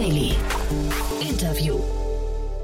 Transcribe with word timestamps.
Daily. 0.00 0.32
Interview. 1.20 1.78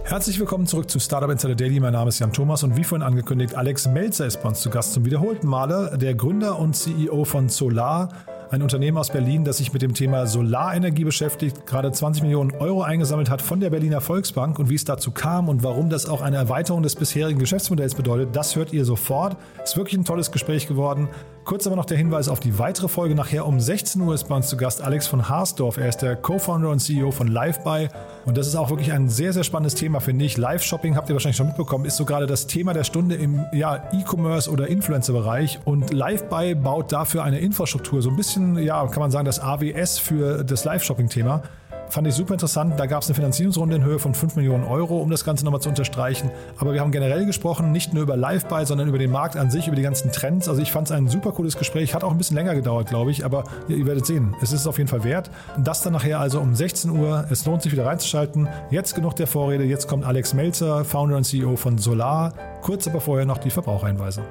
Herzlich 0.04 0.38
willkommen 0.38 0.66
zurück 0.66 0.88
zu 0.88 0.98
Startup 0.98 1.28
Insider 1.28 1.54
Daily. 1.54 1.80
Mein 1.80 1.92
Name 1.92 2.08
ist 2.08 2.18
Jan 2.18 2.32
Thomas 2.32 2.62
und 2.62 2.78
wie 2.78 2.82
vorhin 2.82 3.06
angekündigt, 3.06 3.54
Alex 3.54 3.86
Melzer 3.88 4.24
ist 4.24 4.40
bei 4.40 4.48
uns 4.48 4.62
zu 4.62 4.70
Gast 4.70 4.94
zum 4.94 5.04
wiederholten 5.04 5.46
Male, 5.46 5.98
der 6.00 6.14
Gründer 6.14 6.58
und 6.58 6.74
CEO 6.74 7.26
von 7.26 7.50
Solar 7.50 8.08
ein 8.50 8.62
Unternehmen 8.62 8.96
aus 8.96 9.10
Berlin, 9.10 9.44
das 9.44 9.58
sich 9.58 9.70
mit 9.74 9.82
dem 9.82 9.92
Thema 9.92 10.26
Solarenergie 10.26 11.04
beschäftigt, 11.04 11.66
gerade 11.66 11.92
20 11.92 12.22
Millionen 12.22 12.52
Euro 12.52 12.80
eingesammelt 12.82 13.28
hat 13.28 13.42
von 13.42 13.60
der 13.60 13.68
Berliner 13.68 14.00
Volksbank 14.00 14.58
und 14.58 14.70
wie 14.70 14.76
es 14.76 14.84
dazu 14.84 15.10
kam 15.10 15.50
und 15.50 15.62
warum 15.62 15.90
das 15.90 16.08
auch 16.08 16.22
eine 16.22 16.36
Erweiterung 16.36 16.82
des 16.82 16.96
bisherigen 16.96 17.38
Geschäftsmodells 17.38 17.96
bedeutet, 17.96 18.34
das 18.34 18.56
hört 18.56 18.72
ihr 18.72 18.86
sofort. 18.86 19.36
Ist 19.62 19.76
wirklich 19.76 19.98
ein 19.98 20.06
tolles 20.06 20.32
Gespräch 20.32 20.68
geworden. 20.68 21.08
Kurz 21.46 21.64
aber 21.64 21.76
noch 21.76 21.84
der 21.84 21.96
Hinweis 21.96 22.28
auf 22.28 22.40
die 22.40 22.58
weitere 22.58 22.88
Folge. 22.88 23.14
Nachher 23.14 23.46
um 23.46 23.60
16 23.60 24.02
Uhr 24.02 24.12
ist 24.14 24.24
bei 24.24 24.34
uns 24.34 24.48
zu 24.48 24.56
Gast 24.56 24.82
Alex 24.82 25.06
von 25.06 25.28
Haasdorf. 25.28 25.76
Er 25.76 25.88
ist 25.88 25.98
der 25.98 26.16
Co-Founder 26.16 26.70
und 26.70 26.80
CEO 26.80 27.12
von 27.12 27.28
LiveBuy. 27.28 27.88
Und 28.24 28.36
das 28.36 28.48
ist 28.48 28.56
auch 28.56 28.68
wirklich 28.68 28.90
ein 28.90 29.08
sehr, 29.08 29.32
sehr 29.32 29.44
spannendes 29.44 29.76
Thema, 29.76 30.00
finde 30.00 30.24
ich. 30.24 30.36
Live-Shopping, 30.36 30.96
habt 30.96 31.08
ihr 31.08 31.14
wahrscheinlich 31.14 31.36
schon 31.36 31.46
mitbekommen, 31.46 31.84
ist 31.84 31.98
so 31.98 32.04
gerade 32.04 32.26
das 32.26 32.48
Thema 32.48 32.74
der 32.74 32.82
Stunde 32.82 33.14
im 33.14 33.44
ja, 33.52 33.88
E-Commerce 33.92 34.50
oder 34.50 34.66
Influencer-Bereich. 34.66 35.60
Und 35.64 35.92
LiveBuy 35.92 36.56
baut 36.56 36.90
dafür 36.90 37.22
eine 37.22 37.38
Infrastruktur, 37.38 38.02
so 38.02 38.10
ein 38.10 38.16
bisschen, 38.16 38.58
ja, 38.58 38.84
kann 38.88 38.98
man 38.98 39.12
sagen, 39.12 39.24
das 39.24 39.38
AWS 39.38 40.00
für 40.00 40.42
das 40.42 40.64
Live-Shopping-Thema. 40.64 41.44
Fand 41.88 42.06
ich 42.06 42.14
super 42.14 42.34
interessant. 42.34 42.78
Da 42.78 42.86
gab 42.86 43.02
es 43.02 43.08
eine 43.08 43.14
Finanzierungsrunde 43.14 43.76
in 43.76 43.84
Höhe 43.84 43.98
von 43.98 44.14
5 44.14 44.36
Millionen 44.36 44.64
Euro, 44.64 44.98
um 44.98 45.10
das 45.10 45.24
Ganze 45.24 45.44
nochmal 45.44 45.60
zu 45.60 45.68
unterstreichen. 45.68 46.30
Aber 46.58 46.72
wir 46.72 46.80
haben 46.80 46.90
generell 46.90 47.26
gesprochen, 47.26 47.72
nicht 47.72 47.94
nur 47.94 48.02
über 48.02 48.16
Live-Buy, 48.16 48.66
sondern 48.66 48.88
über 48.88 48.98
den 48.98 49.10
Markt 49.10 49.36
an 49.36 49.50
sich, 49.50 49.66
über 49.66 49.76
die 49.76 49.82
ganzen 49.82 50.12
Trends. 50.12 50.48
Also 50.48 50.60
ich 50.60 50.72
fand 50.72 50.88
es 50.88 50.92
ein 50.92 51.08
super 51.08 51.32
cooles 51.32 51.56
Gespräch. 51.56 51.94
Hat 51.94 52.04
auch 52.04 52.10
ein 52.10 52.18
bisschen 52.18 52.36
länger 52.36 52.54
gedauert, 52.54 52.88
glaube 52.88 53.10
ich. 53.10 53.24
Aber 53.24 53.44
ihr, 53.68 53.76
ihr 53.76 53.86
werdet 53.86 54.06
sehen, 54.06 54.34
es 54.42 54.52
ist 54.52 54.66
auf 54.66 54.78
jeden 54.78 54.88
Fall 54.88 55.04
wert. 55.04 55.30
Das 55.58 55.82
dann 55.82 55.92
nachher 55.92 56.20
also 56.20 56.40
um 56.40 56.54
16 56.54 56.90
Uhr. 56.90 57.26
Es 57.30 57.46
lohnt 57.46 57.62
sich 57.62 57.72
wieder 57.72 57.86
reinzuschalten. 57.86 58.48
Jetzt 58.70 58.94
genug 58.94 59.16
der 59.16 59.26
Vorrede. 59.26 59.64
Jetzt 59.64 59.88
kommt 59.88 60.04
Alex 60.04 60.34
Melzer, 60.34 60.84
Founder 60.84 61.16
und 61.16 61.24
CEO 61.24 61.56
von 61.56 61.78
Solar. 61.78 62.34
Kurz 62.62 62.88
aber 62.88 63.00
vorher 63.00 63.26
noch 63.26 63.38
die 63.38 63.50
Verbraucherhinweise. 63.50 64.22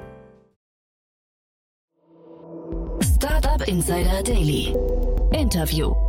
Startup 3.02 3.66
Insider 3.66 4.22
Daily. 4.22 4.74
Interview. 5.32 6.05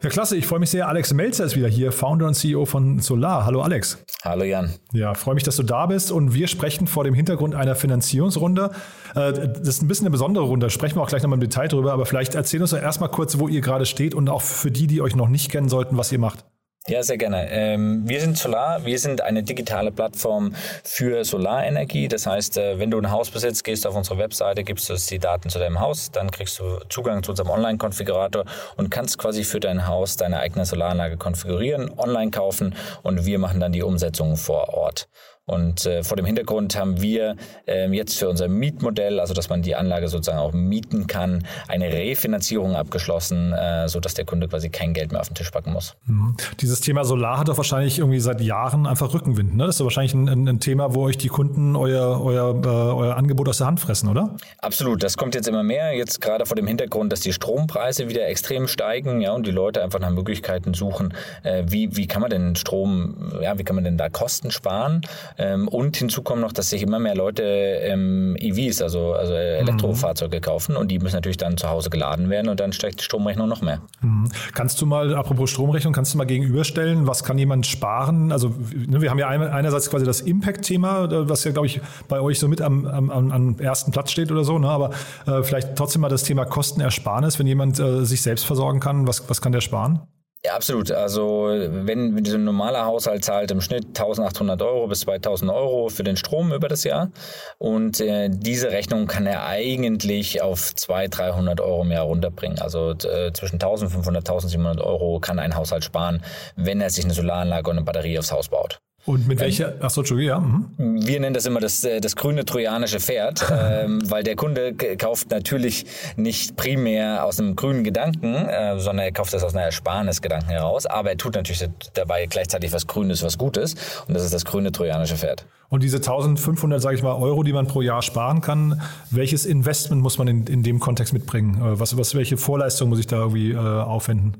Ja, 0.00 0.10
klasse. 0.10 0.36
Ich 0.36 0.46
freue 0.46 0.60
mich 0.60 0.70
sehr. 0.70 0.86
Alex 0.86 1.12
Melzer 1.12 1.44
ist 1.44 1.56
wieder 1.56 1.66
hier, 1.66 1.90
Founder 1.90 2.28
und 2.28 2.34
CEO 2.34 2.66
von 2.66 3.00
Solar. 3.00 3.44
Hallo, 3.44 3.62
Alex. 3.62 3.98
Hallo, 4.22 4.44
Jan. 4.44 4.72
Ja, 4.92 5.14
freue 5.14 5.34
mich, 5.34 5.42
dass 5.42 5.56
du 5.56 5.64
da 5.64 5.86
bist. 5.86 6.12
Und 6.12 6.34
wir 6.34 6.46
sprechen 6.46 6.86
vor 6.86 7.02
dem 7.02 7.14
Hintergrund 7.14 7.56
einer 7.56 7.74
Finanzierungsrunde. 7.74 8.70
Äh, 9.16 9.32
das 9.32 9.68
ist 9.68 9.82
ein 9.82 9.88
bisschen 9.88 10.06
eine 10.06 10.12
besondere 10.12 10.44
Runde. 10.44 10.70
Sprechen 10.70 10.96
wir 10.96 11.02
auch 11.02 11.08
gleich 11.08 11.22
nochmal 11.24 11.38
im 11.38 11.40
Detail 11.40 11.66
drüber. 11.66 11.92
Aber 11.92 12.06
vielleicht 12.06 12.36
erzähl 12.36 12.60
uns 12.62 12.70
doch 12.70 12.80
erstmal 12.80 13.10
kurz, 13.10 13.40
wo 13.40 13.48
ihr 13.48 13.60
gerade 13.60 13.86
steht 13.86 14.14
und 14.14 14.28
auch 14.28 14.42
für 14.42 14.70
die, 14.70 14.86
die 14.86 15.02
euch 15.02 15.16
noch 15.16 15.28
nicht 15.28 15.50
kennen 15.50 15.68
sollten, 15.68 15.96
was 15.96 16.12
ihr 16.12 16.20
macht. 16.20 16.44
Ja, 16.86 17.02
sehr 17.02 17.18
gerne. 17.18 17.50
Ähm, 17.50 18.08
wir 18.08 18.18
sind 18.20 18.38
Solar. 18.38 18.86
Wir 18.86 18.98
sind 18.98 19.20
eine 19.20 19.42
digitale 19.42 19.92
Plattform 19.92 20.54
für 20.84 21.22
Solarenergie. 21.22 22.08
Das 22.08 22.26
heißt, 22.26 22.56
äh, 22.56 22.78
wenn 22.78 22.90
du 22.90 22.98
ein 22.98 23.10
Haus 23.10 23.30
besitzt, 23.30 23.62
gehst 23.64 23.84
du 23.84 23.90
auf 23.90 23.94
unsere 23.94 24.16
Webseite, 24.16 24.64
gibst 24.64 24.88
du 24.88 24.94
die 24.94 25.18
Daten 25.18 25.50
zu 25.50 25.58
deinem 25.58 25.80
Haus, 25.80 26.10
dann 26.10 26.30
kriegst 26.30 26.58
du 26.60 26.78
Zugang 26.88 27.22
zu 27.22 27.32
unserem 27.32 27.50
Online-Konfigurator 27.50 28.44
und 28.76 28.90
kannst 28.90 29.18
quasi 29.18 29.44
für 29.44 29.60
dein 29.60 29.86
Haus 29.86 30.16
deine 30.16 30.38
eigene 30.38 30.64
Solaranlage 30.64 31.18
konfigurieren, 31.18 31.90
online 31.98 32.30
kaufen 32.30 32.74
und 33.02 33.26
wir 33.26 33.38
machen 33.38 33.60
dann 33.60 33.72
die 33.72 33.82
Umsetzung 33.82 34.36
vor 34.38 34.72
Ort. 34.72 35.08
Und 35.48 35.86
äh, 35.86 36.02
vor 36.02 36.16
dem 36.16 36.26
Hintergrund 36.26 36.76
haben 36.76 37.00
wir 37.00 37.36
äh, 37.66 37.88
jetzt 37.90 38.18
für 38.18 38.28
unser 38.28 38.48
Mietmodell, 38.48 39.18
also 39.18 39.32
dass 39.32 39.48
man 39.48 39.62
die 39.62 39.74
Anlage 39.74 40.08
sozusagen 40.08 40.38
auch 40.38 40.52
mieten 40.52 41.06
kann, 41.06 41.42
eine 41.68 41.90
Refinanzierung 41.90 42.76
abgeschlossen, 42.76 43.54
äh, 43.54 43.88
so 43.88 43.98
dass 43.98 44.12
der 44.12 44.26
Kunde 44.26 44.46
quasi 44.46 44.68
kein 44.68 44.92
Geld 44.92 45.10
mehr 45.10 45.22
auf 45.22 45.28
den 45.28 45.34
Tisch 45.34 45.50
packen 45.50 45.72
muss. 45.72 45.96
Mhm. 46.04 46.36
Dieses 46.60 46.82
Thema 46.82 47.04
Solar 47.04 47.38
hat 47.38 47.48
doch 47.48 47.56
wahrscheinlich 47.56 47.98
irgendwie 47.98 48.20
seit 48.20 48.42
Jahren 48.42 48.86
einfach 48.86 49.14
Rückenwind. 49.14 49.56
Ne? 49.56 49.64
Das 49.64 49.76
ist 49.76 49.80
doch 49.80 49.86
wahrscheinlich 49.86 50.12
ein, 50.12 50.46
ein, 50.46 50.60
Thema, 50.60 50.94
wo 50.94 51.04
euch 51.04 51.16
die 51.16 51.28
Kunden 51.28 51.76
euer, 51.76 52.20
euer, 52.22 52.54
äh, 52.62 52.68
euer 52.68 53.16
Angebot 53.16 53.48
aus 53.48 53.58
der 53.58 53.68
Hand 53.68 53.80
fressen, 53.80 54.10
oder? 54.10 54.36
Absolut. 54.58 55.02
Das 55.02 55.16
kommt 55.16 55.34
jetzt 55.34 55.48
immer 55.48 55.62
mehr. 55.62 55.94
Jetzt 55.94 56.20
gerade 56.20 56.44
vor 56.44 56.56
dem 56.56 56.66
Hintergrund, 56.66 57.10
dass 57.10 57.20
die 57.20 57.32
Strompreise 57.32 58.08
wieder 58.10 58.26
extrem 58.26 58.68
steigen, 58.68 59.22
ja, 59.22 59.32
und 59.32 59.46
die 59.46 59.50
Leute 59.50 59.82
einfach 59.82 60.00
nach 60.00 60.10
Möglichkeiten 60.10 60.74
suchen, 60.74 61.14
äh, 61.42 61.64
wie, 61.66 61.96
wie 61.96 62.06
kann 62.06 62.20
man 62.20 62.30
denn 62.30 62.54
Strom, 62.54 63.32
ja, 63.40 63.58
wie 63.58 63.64
kann 63.64 63.76
man 63.76 63.84
denn 63.84 63.96
da 63.96 64.10
Kosten 64.10 64.50
sparen? 64.50 65.00
Ähm, 65.38 65.68
und 65.68 65.96
hinzu 65.96 66.22
kommt 66.22 66.40
noch, 66.40 66.52
dass 66.52 66.70
sich 66.70 66.82
immer 66.82 66.98
mehr 66.98 67.14
Leute 67.14 67.42
ähm, 67.44 68.36
EVs, 68.38 68.82
also, 68.82 69.12
also 69.12 69.34
Elektrofahrzeuge 69.34 70.38
mhm. 70.38 70.40
kaufen 70.40 70.76
und 70.76 70.90
die 70.90 70.98
müssen 70.98 71.14
natürlich 71.14 71.36
dann 71.36 71.56
zu 71.56 71.68
Hause 71.68 71.90
geladen 71.90 72.28
werden 72.28 72.48
und 72.48 72.58
dann 72.58 72.72
steigt 72.72 73.00
die 73.00 73.04
Stromrechnung 73.04 73.48
noch 73.48 73.62
mehr. 73.62 73.80
Mhm. 74.00 74.28
Kannst 74.52 74.80
du 74.80 74.86
mal, 74.86 75.14
apropos 75.14 75.50
Stromrechnung, 75.50 75.92
kannst 75.92 76.12
du 76.12 76.18
mal 76.18 76.24
gegenüberstellen, 76.24 77.06
was 77.06 77.22
kann 77.22 77.38
jemand 77.38 77.66
sparen? 77.66 78.32
Also 78.32 78.52
ne, 78.74 79.00
wir 79.00 79.10
haben 79.10 79.18
ja 79.20 79.28
einerseits 79.28 79.90
quasi 79.90 80.04
das 80.04 80.20
Impact-Thema, 80.20 81.28
was 81.28 81.44
ja, 81.44 81.52
glaube 81.52 81.68
ich, 81.68 81.80
bei 82.08 82.20
euch 82.20 82.40
so 82.40 82.48
mit 82.48 82.60
am, 82.60 82.86
am, 82.86 83.30
am 83.30 83.58
ersten 83.60 83.92
Platz 83.92 84.10
steht 84.10 84.32
oder 84.32 84.42
so, 84.42 84.58
ne? 84.58 84.68
aber 84.68 84.90
äh, 85.26 85.44
vielleicht 85.44 85.76
trotzdem 85.76 86.02
mal 86.02 86.08
das 86.08 86.24
Thema 86.24 86.46
Kostenersparnis, 86.46 87.38
wenn 87.38 87.46
jemand 87.46 87.78
äh, 87.78 88.04
sich 88.04 88.22
selbst 88.22 88.44
versorgen 88.44 88.80
kann, 88.80 89.06
was, 89.06 89.28
was 89.28 89.40
kann 89.40 89.52
der 89.52 89.60
sparen? 89.60 90.00
Ja, 90.44 90.54
absolut. 90.54 90.92
Also 90.92 91.48
wenn, 91.48 92.14
wenn 92.14 92.24
ein 92.24 92.44
normaler 92.44 92.84
Haushalt 92.86 93.24
zahlt 93.24 93.50
im 93.50 93.60
Schnitt 93.60 93.86
1800 93.88 94.62
Euro 94.62 94.86
bis 94.86 95.00
2000 95.00 95.50
Euro 95.50 95.88
für 95.88 96.04
den 96.04 96.16
Strom 96.16 96.52
über 96.52 96.68
das 96.68 96.84
Jahr 96.84 97.10
und 97.58 98.00
äh, 98.00 98.28
diese 98.30 98.70
Rechnung 98.70 99.08
kann 99.08 99.26
er 99.26 99.46
eigentlich 99.46 100.40
auf 100.40 100.74
200, 100.76 101.18
300 101.18 101.60
Euro 101.60 101.82
mehr 101.82 102.02
runterbringen. 102.02 102.60
Also 102.60 102.92
äh, 102.92 103.32
zwischen 103.32 103.56
1500, 103.56 104.28
1700 104.28 104.80
Euro 104.80 105.18
kann 105.18 105.40
ein 105.40 105.56
Haushalt 105.56 105.82
sparen, 105.82 106.22
wenn 106.54 106.80
er 106.80 106.90
sich 106.90 107.04
eine 107.04 107.14
Solaranlage 107.14 107.68
und 107.70 107.78
eine 107.78 107.84
Batterie 107.84 108.18
aufs 108.18 108.30
Haus 108.30 108.48
baut. 108.48 108.80
Und 109.08 109.26
mit 109.26 109.40
welcher, 109.40 109.76
ähm, 109.76 109.82
achso, 109.82 110.02
ja. 110.18 110.38
Mhm. 110.38 111.06
Wir 111.06 111.18
nennen 111.18 111.32
das 111.32 111.46
immer 111.46 111.60
das, 111.60 111.82
äh, 111.82 111.98
das 111.98 112.14
grüne 112.14 112.44
trojanische 112.44 113.00
Pferd, 113.00 113.42
ähm, 113.50 114.02
weil 114.04 114.22
der 114.22 114.36
Kunde 114.36 114.74
kauft 114.74 115.30
natürlich 115.30 115.86
nicht 116.16 116.56
primär 116.56 117.24
aus 117.24 117.40
einem 117.40 117.56
grünen 117.56 117.84
Gedanken, 117.84 118.34
äh, 118.34 118.78
sondern 118.78 119.06
er 119.06 119.12
kauft 119.12 119.32
das 119.32 119.42
aus 119.42 119.54
einer 119.54 119.64
Ersparnisgedanken 119.64 120.50
heraus, 120.50 120.84
aber 120.84 121.08
er 121.08 121.16
tut 121.16 121.36
natürlich 121.36 121.66
dabei 121.94 122.26
gleichzeitig 122.26 122.70
was 122.74 122.86
Grünes, 122.86 123.22
was 123.22 123.38
Gutes 123.38 123.76
und 124.06 124.12
das 124.12 124.22
ist 124.22 124.34
das 124.34 124.44
grüne 124.44 124.72
trojanische 124.72 125.16
Pferd. 125.16 125.46
Und 125.70 125.82
diese 125.82 125.96
1500, 125.96 126.82
sage 126.82 126.96
ich 126.96 127.02
mal, 127.02 127.14
Euro, 127.14 127.42
die 127.42 127.54
man 127.54 127.66
pro 127.66 127.80
Jahr 127.80 128.02
sparen 128.02 128.42
kann, 128.42 128.82
welches 129.10 129.46
Investment 129.46 130.02
muss 130.02 130.18
man 130.18 130.28
in, 130.28 130.46
in 130.46 130.62
dem 130.62 130.80
Kontext 130.80 131.14
mitbringen? 131.14 131.56
Äh, 131.62 131.80
was, 131.80 131.96
was, 131.96 132.14
welche 132.14 132.36
Vorleistung 132.36 132.90
muss 132.90 132.98
ich 132.98 133.06
da 133.06 133.16
irgendwie 133.16 133.52
äh, 133.52 133.56
aufwenden? 133.56 134.36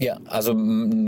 Ja, 0.00 0.18
also 0.26 0.54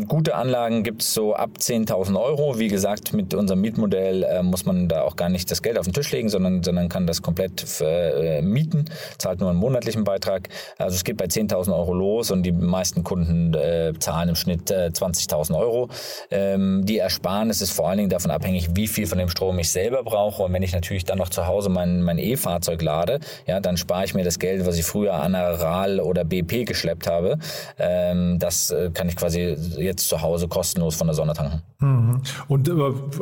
gute 0.08 0.34
Anlagen 0.34 0.82
gibt's 0.82 1.14
so 1.14 1.32
ab 1.32 1.50
10.000 1.60 2.20
Euro. 2.20 2.58
Wie 2.58 2.66
gesagt, 2.66 3.12
mit 3.12 3.34
unserem 3.34 3.60
Mietmodell 3.60 4.24
äh, 4.24 4.42
muss 4.42 4.66
man 4.66 4.88
da 4.88 5.02
auch 5.02 5.14
gar 5.14 5.28
nicht 5.28 5.48
das 5.48 5.62
Geld 5.62 5.78
auf 5.78 5.84
den 5.84 5.92
Tisch 5.92 6.10
legen, 6.10 6.28
sondern, 6.28 6.64
sondern 6.64 6.88
kann 6.88 7.06
das 7.06 7.22
komplett 7.22 7.64
äh, 7.80 8.42
mieten, 8.42 8.86
zahlt 9.16 9.38
nur 9.38 9.48
einen 9.48 9.60
monatlichen 9.60 10.02
Beitrag. 10.02 10.48
Also 10.76 10.96
es 10.96 11.04
geht 11.04 11.18
bei 11.18 11.26
10.000 11.26 11.72
Euro 11.72 11.94
los 11.94 12.32
und 12.32 12.42
die 12.42 12.50
meisten 12.50 13.04
Kunden 13.04 13.54
äh, 13.54 13.92
zahlen 13.96 14.30
im 14.30 14.34
Schnitt 14.34 14.72
äh, 14.72 14.90
20.000 14.92 15.56
Euro. 15.56 15.88
Ähm, 16.32 16.84
die 16.84 16.98
Ersparnis 16.98 17.60
ist 17.60 17.70
vor 17.70 17.88
allen 17.88 17.98
Dingen 17.98 18.10
davon 18.10 18.32
abhängig, 18.32 18.70
wie 18.74 18.88
viel 18.88 19.06
von 19.06 19.18
dem 19.18 19.28
Strom 19.28 19.56
ich 19.60 19.70
selber 19.70 20.02
brauche. 20.02 20.42
Und 20.42 20.52
wenn 20.52 20.64
ich 20.64 20.72
natürlich 20.72 21.04
dann 21.04 21.18
noch 21.18 21.28
zu 21.28 21.46
Hause 21.46 21.68
mein, 21.68 22.02
mein 22.02 22.18
E-Fahrzeug 22.18 22.82
lade, 22.82 23.20
ja, 23.46 23.60
dann 23.60 23.76
spare 23.76 24.04
ich 24.04 24.14
mir 24.14 24.24
das 24.24 24.40
Geld, 24.40 24.66
was 24.66 24.76
ich 24.76 24.84
früher 24.84 25.14
an 25.14 25.36
Aral 25.36 26.00
oder 26.00 26.24
BP 26.24 26.64
geschleppt 26.64 27.06
habe. 27.06 27.38
Ähm, 27.78 28.40
das 28.40 28.74
kann 28.88 29.08
ich 29.08 29.16
quasi 29.16 29.56
jetzt 29.76 30.08
zu 30.08 30.22
Hause 30.22 30.48
kostenlos 30.48 30.94
von 30.94 31.06
der 31.06 31.14
Sonne 31.14 31.34
tanken. 31.34 31.62
Mhm. 31.80 32.22
Und 32.48 32.68
äh, 32.68 32.72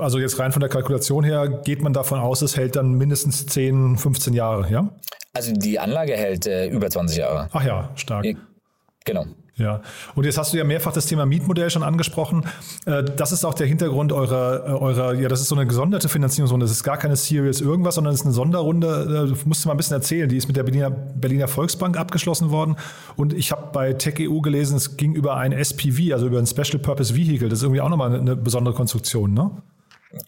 also 0.01 0.19
jetzt 0.19 0.39
rein 0.39 0.53
von 0.53 0.61
der 0.61 0.69
Kalkulation 0.69 1.25
her, 1.25 1.49
geht 1.49 1.83
man 1.83 1.93
davon 1.93 2.21
aus, 2.21 2.43
es 2.43 2.57
hält 2.57 2.77
dann 2.77 2.93
mindestens 2.93 3.47
10, 3.47 3.97
15 3.97 4.35
Jahre, 4.35 4.71
ja? 4.71 4.89
Also 5.35 5.53
die 5.53 5.79
Anlage 5.79 6.17
hält 6.17 6.47
äh, 6.47 6.69
über 6.69 6.91
20 6.91 7.19
Jahre. 7.19 7.49
Ach 7.53 7.65
ja, 7.65 7.91
stark. 7.95 8.25
Genau. 9.09 9.27
Ja, 9.59 9.81
und 10.15 10.25
jetzt 10.25 10.39
hast 10.39 10.53
du 10.53 10.57
ja 10.57 10.63
mehrfach 10.63 10.93
das 10.93 11.07
Thema 11.07 11.27
Mietmodell 11.27 11.69
schon 11.69 11.83
angesprochen. 11.83 12.45
Äh, 12.87 13.03
das 13.03 13.33
ist 13.33 13.45
auch 13.45 13.55
der 13.55 13.67
Hintergrund 13.67 14.13
eurer, 14.13 14.69
äh, 14.69 14.71
eurer 14.71 15.15
ja, 15.15 15.29
das 15.29 15.41
ist 15.41 15.49
so 15.49 15.57
eine 15.57 15.67
gesonderte 15.67 16.09
Finanzierungsrunde. 16.09 16.65
Das 16.65 16.71
ist 16.71 16.85
gar 16.85 16.97
keine 16.97 17.17
Serious 17.17 17.61
irgendwas, 17.61 17.97
sondern 17.97 18.15
es 18.15 18.21
ist 18.21 18.27
eine 18.27 18.35
Sonderrunde. 18.35 19.27
Äh, 19.27 19.35
du 19.35 19.49
musst 19.49 19.67
mal 19.67 19.73
ein 19.73 19.77
bisschen 19.77 19.97
erzählen. 19.97 20.29
Die 20.29 20.37
ist 20.37 20.47
mit 20.47 20.57
der 20.57 20.63
Berliner, 20.63 20.91
Berliner 20.91 21.49
Volksbank 21.49 21.99
abgeschlossen 21.99 22.51
worden. 22.51 22.77
Und 23.17 23.33
ich 23.33 23.51
habe 23.51 23.71
bei 23.73 23.95
TechEU 23.95 24.41
gelesen, 24.43 24.77
es 24.77 24.97
ging 24.97 25.15
über 25.15 25.37
ein 25.37 25.51
SPV, 25.51 26.13
also 26.13 26.29
über 26.29 26.39
ein 26.39 26.47
Special 26.47 26.79
Purpose 26.79 27.17
Vehicle. 27.17 27.49
Das 27.49 27.59
ist 27.59 27.65
irgendwie 27.65 27.81
auch 27.81 27.89
nochmal 27.89 28.15
eine 28.15 28.37
besondere 28.37 28.75
Konstruktion, 28.75 29.35
ne? 29.35 29.51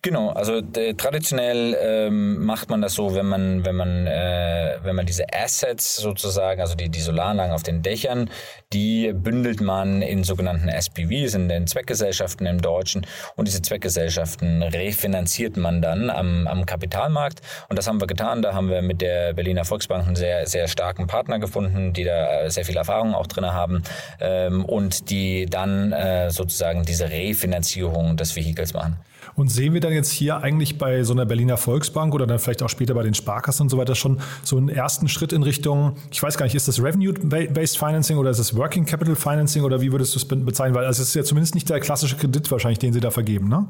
Genau, 0.03 0.29
also 0.29 0.59
äh, 0.59 0.93
traditionell 0.93 1.75
ähm, 1.81 2.44
macht 2.44 2.69
man 2.69 2.82
das 2.82 2.93
so, 2.93 3.15
wenn 3.15 3.25
man, 3.25 3.65
wenn 3.65 3.77
man, 3.77 4.06
äh, 4.06 4.77
wenn 4.82 4.94
man 4.94 5.06
diese 5.06 5.25
Assets 5.32 5.97
sozusagen, 5.97 6.61
also 6.61 6.75
die, 6.75 6.91
die 6.91 7.00
Solaranlagen 7.00 7.55
auf 7.55 7.62
den 7.62 7.81
Dächern, 7.81 8.29
die 8.75 9.11
bündelt 9.15 9.62
man 9.62 10.03
in 10.03 10.23
sogenannten 10.23 10.69
SPVs, 10.69 11.32
in 11.32 11.49
den 11.49 11.67
Zweckgesellschaften 11.67 12.47
im 12.47 12.61
Deutschen. 12.61 13.06
Und 13.37 13.49
diese 13.49 13.62
Zweckgesellschaften 13.62 14.62
refinanziert 14.62 15.56
man 15.56 15.81
dann 15.81 16.11
am, 16.11 16.47
am 16.47 16.67
Kapitalmarkt. 16.67 17.41
Und 17.71 17.79
das 17.79 17.88
haben 17.88 18.03
wir 18.03 18.06
getan. 18.06 18.43
Da 18.43 18.53
haben 18.53 18.69
wir 18.69 18.82
mit 18.82 19.00
der 19.00 19.32
Berliner 19.32 19.65
Volksbank 19.65 20.06
einen 20.06 20.17
sehr, 20.17 20.47
sehr 20.47 20.69
starken 20.69 21.06
Partner 21.06 21.38
gefunden, 21.38 21.94
die 21.94 22.05
da 22.05 22.43
äh, 22.43 22.50
sehr 22.50 22.67
viel 22.67 22.77
Erfahrung 22.77 23.15
auch 23.15 23.29
drin 23.29 23.47
haben 23.47 23.82
ähm, 24.21 24.62
und 24.67 25.09
die 25.09 25.47
dann 25.47 25.93
äh, 25.93 26.31
sozusagen 26.31 26.82
diese 26.82 27.09
Refinanzierung 27.09 28.19
des 28.19 28.37
Vehikels 28.37 28.75
machen. 28.75 28.99
Und 29.34 29.50
sehen 29.50 29.75
wir 29.75 29.81
dann 29.81 29.93
jetzt 29.93 30.11
hier 30.11 30.38
eigentlich 30.38 30.78
bei 30.78 31.02
so 31.02 31.12
einer 31.12 31.26
Berliner 31.26 31.56
Volksbank 31.56 32.14
oder 32.14 32.26
dann 32.26 32.38
vielleicht 32.38 32.62
auch 32.62 32.69
später 32.69 32.94
bei 32.94 33.02
den 33.02 33.14
Sparkassen 33.14 33.64
und 33.64 33.69
so 33.69 33.78
weiter 33.78 33.94
schon 33.94 34.20
so 34.43 34.56
einen 34.56 34.69
ersten 34.69 35.08
Schritt 35.08 35.32
in 35.32 35.43
Richtung, 35.43 35.96
ich 36.11 36.22
weiß 36.22 36.37
gar 36.37 36.46
nicht, 36.46 36.55
ist 36.55 36.69
das 36.69 36.82
Revenue-Based 36.82 37.78
Financing 37.78 38.17
oder 38.17 38.31
ist 38.31 38.40
das 38.40 38.56
Working 38.56 38.84
Capital 38.84 39.17
Financing 39.17 39.62
oder 39.62 39.81
wie 39.81 39.93
würdest 39.93 40.14
du 40.14 40.19
es 40.19 40.25
bezeichnen? 40.26 40.75
Weil 40.75 40.84
es 40.84 40.99
ist 40.99 41.14
ja 41.14 41.25
zumindest 41.25 41.55
nicht 41.55 41.69
der 41.69 41.81
klassische 41.81 42.17
Kredit 42.17 42.50
wahrscheinlich, 42.50 42.78
den 42.78 42.93
sie 42.93 43.00
da 43.00 43.11
vergeben, 43.11 43.49
ne? 43.49 43.69